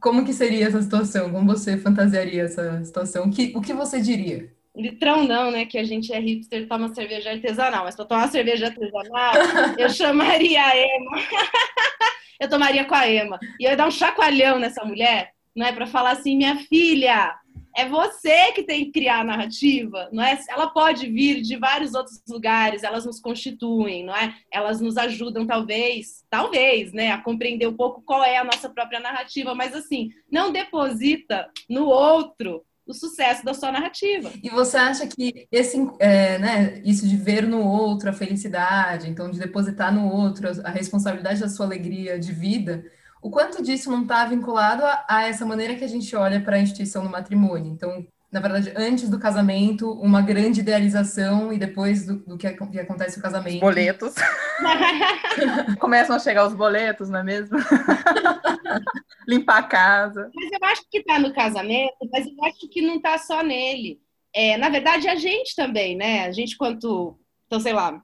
Como 0.00 0.24
que 0.24 0.32
seria 0.32 0.66
essa 0.66 0.80
situação? 0.82 1.32
Como 1.32 1.46
você 1.46 1.76
fantasiaria 1.76 2.42
essa 2.44 2.84
situação? 2.84 3.26
O 3.26 3.30
que, 3.30 3.52
o 3.56 3.60
que 3.60 3.72
você 3.72 4.00
diria? 4.00 4.52
Litrão 4.76 5.24
não, 5.26 5.50
né? 5.50 5.64
Que 5.66 5.76
a 5.76 5.82
gente 5.82 6.12
é 6.12 6.20
hipster, 6.20 6.68
toma 6.68 6.94
cerveja 6.94 7.30
artesanal. 7.32 7.84
Mas 7.84 7.96
para 7.96 8.04
tomar 8.04 8.28
cerveja 8.28 8.66
artesanal, 8.66 9.32
eu 9.76 9.88
chamaria 9.90 10.62
a 10.62 10.76
Ema. 10.76 11.16
eu 12.38 12.48
tomaria 12.48 12.84
com 12.84 12.94
a 12.94 13.08
Ema. 13.08 13.40
E 13.58 13.64
eu 13.64 13.70
ia 13.70 13.76
dar 13.76 13.88
um 13.88 13.90
chacoalhão 13.90 14.60
nessa 14.60 14.84
mulher 14.84 15.32
não 15.58 15.66
é 15.66 15.72
para 15.72 15.88
falar 15.88 16.12
assim, 16.12 16.36
minha 16.36 16.56
filha, 16.56 17.34
é 17.76 17.84
você 17.88 18.52
que 18.52 18.62
tem 18.62 18.84
que 18.84 18.92
criar 18.92 19.20
a 19.20 19.24
narrativa, 19.24 20.08
não 20.12 20.22
é? 20.22 20.38
Ela 20.48 20.68
pode 20.68 21.10
vir 21.10 21.42
de 21.42 21.56
vários 21.56 21.94
outros 21.94 22.22
lugares, 22.28 22.84
elas 22.84 23.04
nos 23.04 23.18
constituem, 23.18 24.04
não 24.04 24.14
é? 24.14 24.36
Elas 24.52 24.80
nos 24.80 24.96
ajudam 24.96 25.44
talvez, 25.44 26.24
talvez, 26.30 26.92
né, 26.92 27.10
a 27.10 27.18
compreender 27.18 27.66
um 27.66 27.74
pouco 27.74 28.02
qual 28.02 28.22
é 28.22 28.38
a 28.38 28.44
nossa 28.44 28.68
própria 28.68 29.00
narrativa, 29.00 29.52
mas 29.52 29.74
assim, 29.74 30.10
não 30.30 30.52
deposita 30.52 31.50
no 31.68 31.86
outro 31.86 32.64
o 32.86 32.94
sucesso 32.94 33.44
da 33.44 33.52
sua 33.52 33.70
narrativa. 33.70 34.30
E 34.42 34.48
você 34.48 34.76
acha 34.76 35.06
que 35.08 35.46
esse, 35.52 35.76
é, 35.98 36.38
né, 36.38 36.80
isso 36.84 37.06
de 37.06 37.16
ver 37.16 37.46
no 37.46 37.62
outro 37.62 38.08
a 38.08 38.12
felicidade, 38.12 39.10
então 39.10 39.28
de 39.28 39.40
depositar 39.40 39.92
no 39.92 40.08
outro 40.08 40.48
a 40.64 40.70
responsabilidade 40.70 41.40
da 41.40 41.48
sua 41.48 41.66
alegria 41.66 42.18
de 42.18 42.32
vida, 42.32 42.84
o 43.22 43.30
quanto 43.30 43.62
disso 43.62 43.90
não 43.90 44.02
está 44.02 44.24
vinculado 44.24 44.84
a, 44.84 45.04
a, 45.08 45.26
essa 45.26 45.44
maneira 45.44 45.74
que 45.74 45.84
a 45.84 45.88
gente 45.88 46.14
olha 46.14 46.40
para 46.40 46.56
a 46.56 46.60
instituição 46.60 47.02
do 47.02 47.10
matrimônio? 47.10 47.72
Então, 47.72 48.06
na 48.30 48.40
verdade, 48.40 48.72
antes 48.76 49.08
do 49.08 49.18
casamento, 49.18 49.90
uma 49.92 50.20
grande 50.20 50.60
idealização 50.60 51.52
e 51.52 51.58
depois 51.58 52.06
do, 52.06 52.16
do 52.16 52.36
que, 52.36 52.50
que, 52.52 52.78
acontece 52.78 53.18
o 53.18 53.22
casamento. 53.22 53.54
Os 53.54 53.60
boletos. 53.60 54.14
Começam 55.80 56.14
a 56.14 56.18
chegar 56.18 56.46
os 56.46 56.54
boletos, 56.54 57.08
não 57.08 57.20
é 57.20 57.24
mesmo? 57.24 57.56
Limpar 59.26 59.58
a 59.58 59.62
casa. 59.62 60.30
Mas 60.34 60.52
eu 60.52 60.68
acho 60.68 60.82
que 60.90 60.98
está 60.98 61.18
no 61.18 61.32
casamento, 61.32 61.96
mas 62.12 62.26
eu 62.26 62.44
acho 62.44 62.68
que 62.68 62.82
não 62.82 62.96
está 62.96 63.16
só 63.16 63.42
nele. 63.42 64.00
É, 64.34 64.58
na 64.58 64.68
verdade, 64.68 65.08
a 65.08 65.16
gente 65.16 65.56
também, 65.56 65.96
né? 65.96 66.26
A 66.26 66.32
gente, 66.32 66.56
quanto. 66.56 67.18
Então, 67.46 67.58
sei 67.58 67.72
lá, 67.72 68.02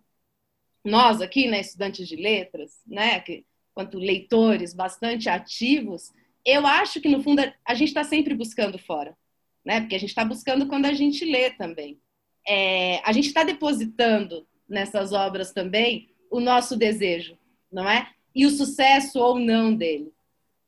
nós 0.83 1.21
aqui, 1.21 1.49
né, 1.49 1.61
estudantes 1.61 2.09
de 2.09 2.17
letras, 2.17 2.73
né? 2.87 3.21
Que, 3.21 3.45
quanto 3.75 3.99
leitores 3.99 4.73
bastante 4.73 5.29
ativos, 5.29 6.13
eu 6.45 6.67
acho 6.67 7.01
que 7.01 7.09
no 7.09 7.23
fundo 7.23 7.43
a 7.67 7.75
gente 7.75 7.89
está 7.89 8.05
sempre 8.05 8.35
buscando 8.35 8.79
fora, 8.79 9.17
né? 9.65 9.81
Porque 9.81 9.97
a 9.97 9.99
gente 9.99 10.11
está 10.11 10.25
buscando 10.25 10.67
quando 10.67 10.87
a 10.87 10.93
gente 10.93 11.25
lê 11.25 11.51
também. 11.51 11.99
É, 12.47 13.01
a 13.05 13.13
gente 13.13 13.27
está 13.27 13.43
depositando 13.43 14.47
nessas 14.69 15.13
obras 15.13 15.53
também 15.53 16.11
o 16.31 16.39
nosso 16.39 16.77
desejo, 16.77 17.37
não 17.73 17.89
é? 17.89 18.11
E 18.35 18.47
o 18.47 18.51
sucesso 18.51 19.19
ou 19.19 19.39
não 19.39 19.75
dele. 19.75 20.14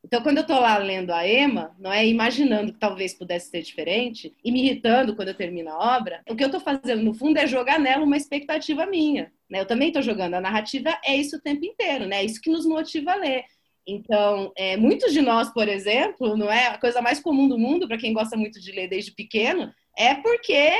Então, 0.06 0.22
quando 0.22 0.36
eu 0.36 0.42
estou 0.42 0.60
lá 0.60 0.78
lendo 0.78 1.10
a 1.10 1.28
Emma, 1.28 1.74
não 1.80 1.92
é 1.92 2.06
imaginando 2.06 2.72
que 2.72 2.78
talvez 2.78 3.12
pudesse 3.12 3.50
ser 3.50 3.60
diferente 3.60 4.32
e 4.44 4.52
me 4.52 4.62
irritando 4.62 5.16
quando 5.16 5.30
eu 5.30 5.34
termino 5.34 5.68
a 5.68 5.96
obra, 5.96 6.22
o 6.30 6.36
que 6.36 6.44
eu 6.44 6.46
estou 6.46 6.60
fazendo 6.60 7.02
no 7.02 7.12
fundo 7.12 7.38
é 7.38 7.46
jogar 7.48 7.80
nela 7.80 8.04
uma 8.04 8.16
expectativa 8.16 8.86
minha. 8.86 9.32
Né? 9.50 9.58
Eu 9.58 9.66
também 9.66 9.88
estou 9.88 10.00
jogando. 10.00 10.34
A 10.34 10.40
narrativa 10.40 10.96
é 11.04 11.16
isso 11.16 11.36
o 11.36 11.40
tempo 11.40 11.64
inteiro, 11.64 12.06
né? 12.06 12.18
É 12.18 12.24
isso 12.24 12.40
que 12.40 12.48
nos 12.48 12.64
motiva 12.64 13.14
a 13.14 13.16
ler. 13.16 13.46
Então, 13.84 14.52
é, 14.56 14.76
muitos 14.76 15.12
de 15.12 15.20
nós, 15.20 15.52
por 15.52 15.66
exemplo, 15.66 16.36
não 16.36 16.52
é 16.52 16.68
a 16.68 16.78
coisa 16.78 17.02
mais 17.02 17.18
comum 17.18 17.48
do 17.48 17.58
mundo 17.58 17.88
para 17.88 17.98
quem 17.98 18.12
gosta 18.12 18.36
muito 18.36 18.60
de 18.60 18.70
ler 18.70 18.88
desde 18.88 19.10
pequeno, 19.10 19.72
é 19.98 20.14
porque 20.14 20.70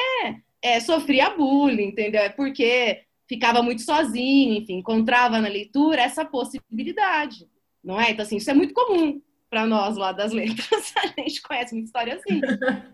é, 0.63 0.79
sofria 0.79 1.31
bullying, 1.31 1.89
entendeu? 1.89 2.21
É 2.21 2.29
porque 2.29 3.03
ficava 3.29 3.61
muito 3.61 3.83
sozinho, 3.83 4.55
enfim, 4.55 4.75
encontrava 4.75 5.41
na 5.41 5.49
leitura 5.49 6.03
essa 6.03 6.25
possibilidade 6.25 7.45
não 7.87 8.01
é? 8.01 8.11
Então, 8.11 8.25
assim, 8.25 8.37
isso 8.37 8.51
é 8.51 8.55
muito 8.55 8.75
comum 8.75 9.23
para 9.49 9.65
nós 9.65 9.97
lá 9.97 10.11
das 10.11 10.33
letras. 10.33 10.93
A 11.17 11.21
gente 11.21 11.41
conhece 11.41 11.73
muita 11.73 11.87
história 11.87 12.17
assim, 12.17 12.41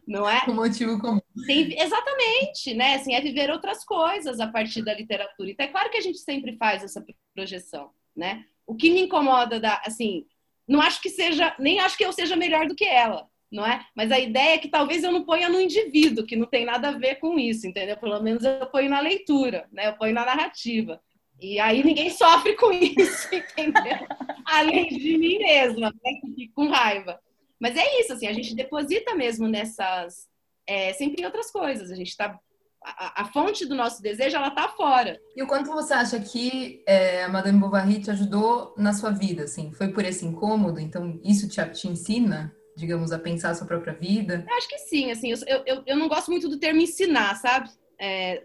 não 0.07 0.28
é? 0.28 0.42
Um 0.46 0.55
motivo 0.55 1.00
comum. 1.00 1.20
Tem, 1.46 1.81
exatamente, 1.81 2.74
né? 2.74 2.96
Assim, 2.96 3.14
é 3.14 3.20
viver 3.22 3.50
outras 3.50 3.83
coisas 3.85 4.38
a 4.38 4.46
partir 4.46 4.83
da 4.83 4.92
literatura. 4.94 5.50
Então, 5.50 5.64
é 5.64 5.70
claro 5.70 5.90
que 5.90 5.96
a 5.96 6.02
gente 6.02 6.18
sempre 6.18 6.59
faz 6.59 6.85
essa 6.85 7.02
projeção, 7.35 7.90
né? 8.14 8.44
O 8.66 8.76
que 8.76 8.90
me 8.90 9.00
incomoda, 9.00 9.59
da, 9.59 9.81
assim, 9.87 10.26
não 10.68 10.83
acho 10.83 11.00
que 11.00 11.09
seja, 11.09 11.57
nem 11.59 11.81
acho 11.81 11.96
que 11.96 12.05
eu 12.05 12.12
seja 12.12 12.37
melhor 12.37 12.68
do 12.68 12.74
que 12.74 12.85
ela, 12.85 13.26
não 13.50 13.66
é? 13.66 13.83
Mas 13.96 14.12
a 14.12 14.20
ideia 14.20 14.55
é 14.55 14.59
que 14.59 14.68
talvez 14.68 15.02
eu 15.02 15.11
não 15.11 15.24
ponha 15.24 15.48
no 15.48 15.59
indivíduo, 15.59 16.26
que 16.26 16.37
não 16.37 16.46
tem 16.46 16.66
nada 16.66 16.90
a 16.90 16.98
ver 16.98 17.14
com 17.14 17.38
isso, 17.38 17.66
entendeu? 17.66 17.96
Pelo 17.96 18.22
menos 18.22 18.44
eu 18.44 18.66
ponho 18.66 18.90
na 18.90 19.00
leitura, 19.00 19.66
né? 19.72 19.88
Eu 19.88 19.94
ponho 19.94 20.12
na 20.12 20.26
narrativa. 20.26 21.00
E 21.42 21.59
aí 21.59 21.83
ninguém 21.83 22.09
sofre 22.09 22.55
com 22.55 22.70
isso, 22.72 23.28
entendeu? 23.35 24.07
Além 24.46 24.88
de 24.88 25.18
mim 25.18 25.38
mesma, 25.38 25.90
né? 25.90 26.12
Que 26.20 26.33
fico 26.33 26.55
com 26.55 26.68
raiva. 26.68 27.18
Mas 27.59 27.76
é 27.76 28.00
isso, 28.00 28.12
assim, 28.12 28.28
a 28.28 28.33
gente 28.33 28.55
deposita 28.55 29.14
mesmo 29.14 29.48
nessas. 29.48 30.28
É, 30.64 30.92
sempre 30.92 31.20
em 31.20 31.26
outras 31.26 31.50
coisas. 31.50 31.90
A 31.90 31.96
gente 31.96 32.11
está 32.11 32.38
a, 32.85 33.22
a, 33.22 33.24
fonte 33.26 33.66
do 33.66 33.74
nosso 33.74 34.00
desejo 34.00 34.37
ela 34.37 34.48
está 34.48 34.68
fora. 34.68 35.20
E 35.37 35.42
o 35.42 35.46
quanto 35.46 35.70
você 35.70 35.92
acha 35.94 36.20
que 36.20 36.83
é, 36.87 37.24
a 37.24 37.28
Madame 37.28 37.59
Bovary 37.59 38.00
te 38.00 38.11
ajudou 38.11 38.74
na 38.76 38.92
sua 38.92 39.11
vida? 39.11 39.44
Assim, 39.44 39.72
foi 39.72 39.88
por 39.88 40.05
esse 40.05 40.24
incômodo? 40.24 40.81
Então 40.81 41.20
isso 41.24 41.48
te, 41.48 41.64
te 41.70 41.88
ensina, 41.88 42.55
digamos, 42.76 43.12
a 43.12 43.18
pensar 43.18 43.50
a 43.50 43.55
sua 43.55 43.66
própria 43.66 43.94
vida? 43.94 44.44
Eu 44.48 44.57
acho 44.57 44.68
que 44.68 44.78
sim. 44.78 45.11
Assim, 45.11 45.31
eu, 45.31 45.62
eu, 45.66 45.83
eu 45.87 45.96
não 45.96 46.09
gosto 46.09 46.31
muito 46.31 46.48
do 46.48 46.59
termo 46.59 46.81
ensinar, 46.81 47.35
sabe? 47.37 47.68
É, 47.98 48.44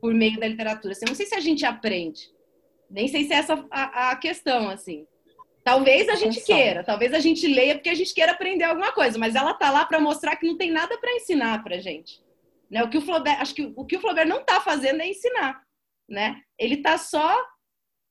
por 0.00 0.12
meio 0.12 0.38
da 0.38 0.48
literatura. 0.48 0.92
Assim, 0.92 1.04
eu 1.04 1.10
não 1.10 1.16
sei 1.16 1.26
se 1.26 1.34
a 1.34 1.40
gente 1.40 1.64
aprende. 1.64 2.33
Nem 2.94 3.08
sei 3.08 3.24
se 3.24 3.32
é 3.32 3.38
essa 3.38 3.66
a, 3.72 4.12
a 4.12 4.16
questão, 4.16 4.70
assim. 4.70 5.04
Talvez 5.64 6.08
a 6.08 6.14
gente 6.14 6.40
queira, 6.44 6.84
talvez 6.84 7.12
a 7.12 7.18
gente 7.18 7.44
leia 7.46 7.74
porque 7.74 7.88
a 7.88 7.94
gente 7.94 8.14
queira 8.14 8.32
aprender 8.32 8.62
alguma 8.62 8.92
coisa, 8.92 9.18
mas 9.18 9.34
ela 9.34 9.52
tá 9.52 9.68
lá 9.68 9.84
para 9.84 9.98
mostrar 9.98 10.36
que 10.36 10.46
não 10.46 10.56
tem 10.56 10.70
nada 10.70 10.96
para 10.98 11.16
ensinar 11.16 11.64
pra 11.64 11.78
gente. 11.78 12.22
Né? 12.70 12.84
O 12.84 12.88
que 12.88 12.98
o 12.98 13.00
Flaubert, 13.00 13.40
acho 13.40 13.52
que 13.52 13.72
o 13.74 13.84
que 13.84 13.96
o 13.96 14.00
Flaubert 14.00 14.28
não 14.28 14.44
tá 14.44 14.60
fazendo 14.60 15.00
é 15.00 15.08
ensinar, 15.08 15.60
né? 16.08 16.40
Ele 16.56 16.76
tá 16.76 16.96
só 16.96 17.36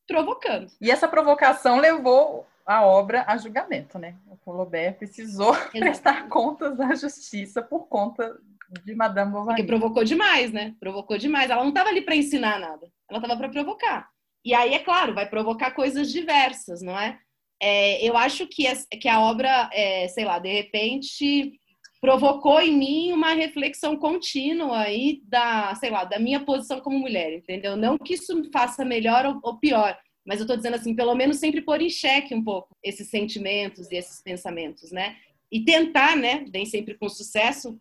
provocando. 0.05 0.69
E 0.81 0.91
essa 0.91 1.07
provocação 1.07 1.79
levou 1.79 2.45
a 2.65 2.85
obra 2.85 3.23
a 3.25 3.37
julgamento, 3.37 3.97
né? 3.97 4.17
O 4.29 4.35
Flaubert 4.35 4.97
precisou 4.97 5.53
Exatamente. 5.73 5.79
prestar 5.79 6.27
contas 6.27 6.77
à 6.81 6.93
justiça 6.93 7.61
por 7.61 7.87
conta 7.87 8.37
de 8.83 8.93
Madame 8.95 9.31
Bovary. 9.31 9.61
Porque 9.61 9.63
provocou 9.63 10.03
demais, 10.03 10.51
né? 10.51 10.75
Provocou 10.77 11.17
demais. 11.17 11.49
Ela 11.49 11.61
não 11.61 11.69
estava 11.69 11.89
ali 11.89 12.01
para 12.01 12.15
ensinar 12.15 12.59
nada. 12.59 12.91
Ela 13.09 13.19
estava 13.19 13.37
para 13.37 13.49
provocar. 13.49 14.11
E 14.43 14.53
aí, 14.53 14.73
é 14.73 14.79
claro, 14.79 15.13
vai 15.13 15.29
provocar 15.29 15.71
coisas 15.71 16.11
diversas, 16.11 16.81
não 16.81 16.97
é? 16.99 17.19
é 17.61 18.07
eu 18.07 18.17
acho 18.17 18.47
que, 18.47 18.65
que 18.99 19.07
a 19.07 19.21
obra, 19.21 19.69
é, 19.73 20.07
sei 20.07 20.25
lá, 20.25 20.39
de 20.39 20.51
repente 20.51 21.53
provocou 22.01 22.59
em 22.59 22.77
mim 22.77 23.11
uma 23.13 23.33
reflexão 23.33 23.95
contínua 23.95 24.79
aí 24.79 25.21
da, 25.23 25.73
sei 25.75 25.89
lá, 25.89 26.03
da 26.03 26.19
minha 26.19 26.41
posição 26.41 26.81
como 26.81 26.99
mulher, 26.99 27.33
entendeu? 27.33 27.77
Não 27.77 27.97
que 27.97 28.15
isso 28.15 28.35
me 28.35 28.51
faça 28.51 28.83
melhor 28.83 29.39
ou 29.41 29.57
pior, 29.57 29.97
mas 30.25 30.39
eu 30.39 30.43
estou 30.43 30.57
dizendo 30.57 30.75
assim, 30.75 30.93
pelo 30.93 31.15
menos 31.15 31.37
sempre 31.37 31.61
pôr 31.61 31.81
em 31.81 31.89
xeque 31.89 32.35
um 32.35 32.43
pouco 32.43 32.75
esses 32.83 33.09
sentimentos 33.09 33.89
e 33.89 33.95
esses 33.95 34.21
pensamentos, 34.21 34.91
né? 34.91 35.15
e 35.53 35.63
tentar, 35.63 36.17
né, 36.17 36.47
nem 36.51 36.65
sempre 36.65 36.95
com 36.95 37.07
sucesso, 37.07 37.79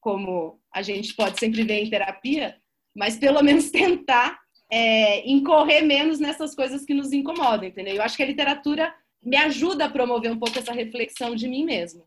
como 0.00 0.58
a 0.74 0.80
gente 0.80 1.14
pode 1.14 1.38
sempre 1.38 1.62
ver 1.62 1.84
em 1.84 1.90
terapia, 1.90 2.56
mas 2.96 3.18
pelo 3.18 3.42
menos 3.42 3.68
tentar 3.70 4.40
é, 4.72 5.28
incorrer 5.28 5.84
menos 5.84 6.18
nessas 6.18 6.54
coisas 6.54 6.86
que 6.86 6.94
nos 6.94 7.12
incomodam, 7.12 7.68
entendeu? 7.68 7.96
Eu 7.96 8.02
acho 8.02 8.16
que 8.16 8.22
a 8.22 8.26
literatura 8.26 8.94
me 9.22 9.36
ajuda 9.36 9.84
a 9.84 9.90
promover 9.90 10.32
um 10.32 10.38
pouco 10.38 10.58
essa 10.58 10.72
reflexão 10.72 11.34
de 11.34 11.46
mim 11.46 11.62
mesma, 11.62 12.02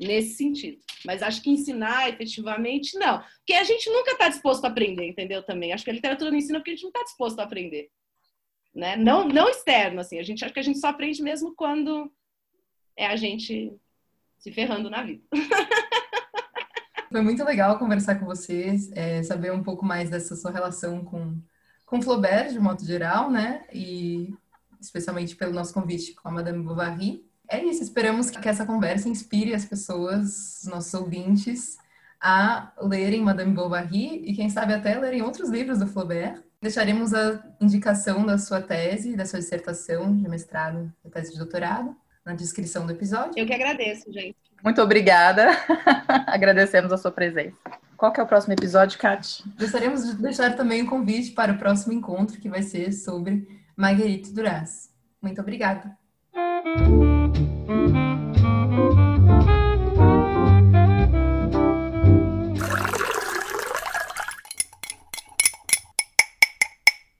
nesse 0.00 0.36
sentido. 0.36 0.78
Mas 1.04 1.24
acho 1.24 1.42
que 1.42 1.50
ensinar 1.50 2.08
efetivamente, 2.08 2.96
não. 2.96 3.20
Porque 3.38 3.52
a 3.54 3.64
gente 3.64 3.90
nunca 3.90 4.12
está 4.12 4.28
disposto 4.28 4.64
a 4.64 4.68
aprender, 4.68 5.08
entendeu? 5.08 5.42
Também. 5.42 5.72
Acho 5.72 5.82
que 5.82 5.90
a 5.90 5.94
literatura 5.94 6.30
não 6.30 6.38
ensina 6.38 6.60
porque 6.60 6.70
a 6.70 6.74
gente 6.74 6.84
não 6.84 6.90
está 6.90 7.02
disposto 7.02 7.40
a 7.40 7.42
aprender. 7.42 7.90
Né? 8.72 8.96
Não, 8.96 9.26
não 9.26 9.48
externo, 9.48 10.00
assim. 10.00 10.20
A 10.20 10.22
gente 10.22 10.44
acha 10.44 10.54
que 10.54 10.60
a 10.60 10.64
gente 10.64 10.78
só 10.78 10.88
aprende 10.88 11.20
mesmo 11.20 11.52
quando 11.56 12.12
é 12.96 13.06
a 13.06 13.16
gente 13.16 13.72
se 14.38 14.52
ferrando 14.52 14.88
na 14.88 15.02
vida. 15.02 15.22
Foi 17.10 17.22
muito 17.22 17.42
legal 17.42 17.78
conversar 17.78 18.20
com 18.20 18.26
vocês, 18.26 18.92
é, 18.92 19.22
saber 19.22 19.50
um 19.50 19.62
pouco 19.62 19.84
mais 19.84 20.10
dessa 20.10 20.36
sua 20.36 20.50
relação 20.50 21.04
com, 21.04 21.40
com 21.88 22.02
Flaubert, 22.02 22.52
de 22.52 22.60
modo 22.60 22.84
geral, 22.84 23.30
né? 23.30 23.62
E 23.72 24.34
especialmente 24.80 25.34
pelo 25.34 25.52
nosso 25.52 25.74
convite 25.74 26.14
com 26.14 26.28
a 26.28 26.30
Madame 26.30 26.62
Bovary. 26.62 27.24
É 27.48 27.62
isso, 27.64 27.82
esperamos 27.82 28.30
que 28.30 28.48
essa 28.48 28.66
conversa 28.66 29.08
inspire 29.08 29.54
as 29.54 29.64
pessoas, 29.64 30.62
os 30.62 30.68
nossos 30.68 30.92
ouvintes, 30.92 31.78
a 32.20 32.72
lerem 32.80 33.22
Madame 33.22 33.52
Bovary 33.52 34.22
e, 34.24 34.34
quem 34.34 34.50
sabe, 34.50 34.74
até 34.74 34.98
lerem 34.98 35.22
outros 35.22 35.48
livros 35.48 35.78
do 35.78 35.86
Flaubert. 35.86 36.42
Deixaremos 36.60 37.14
a 37.14 37.42
indicação 37.60 38.26
da 38.26 38.36
sua 38.36 38.60
tese, 38.60 39.16
da 39.16 39.24
sua 39.24 39.38
dissertação 39.38 40.14
de 40.14 40.28
mestrado, 40.28 40.92
da 41.02 41.10
tese 41.10 41.32
de 41.32 41.38
doutorado, 41.38 41.96
na 42.24 42.34
descrição 42.34 42.84
do 42.84 42.92
episódio. 42.92 43.32
Eu 43.36 43.46
que 43.46 43.54
agradeço, 43.54 44.12
gente. 44.12 44.36
Muito 44.62 44.82
obrigada. 44.82 45.50
Agradecemos 46.26 46.92
a 46.92 46.98
sua 46.98 47.12
presença. 47.12 47.56
Qual 47.98 48.12
que 48.12 48.20
é 48.20 48.22
o 48.22 48.26
próximo 48.26 48.52
episódio, 48.52 48.96
Kat? 48.96 49.42
Gostaríamos 49.58 50.06
de 50.06 50.14
deixar 50.22 50.54
também 50.54 50.82
o 50.82 50.84
um 50.84 50.88
convite 50.88 51.32
para 51.32 51.52
o 51.52 51.58
próximo 51.58 51.92
encontro, 51.92 52.38
que 52.38 52.48
vai 52.48 52.62
ser 52.62 52.92
sobre 52.92 53.60
Marguerite 53.76 54.32
Duras. 54.32 54.88
Muito 55.20 55.40
obrigada. 55.40 55.98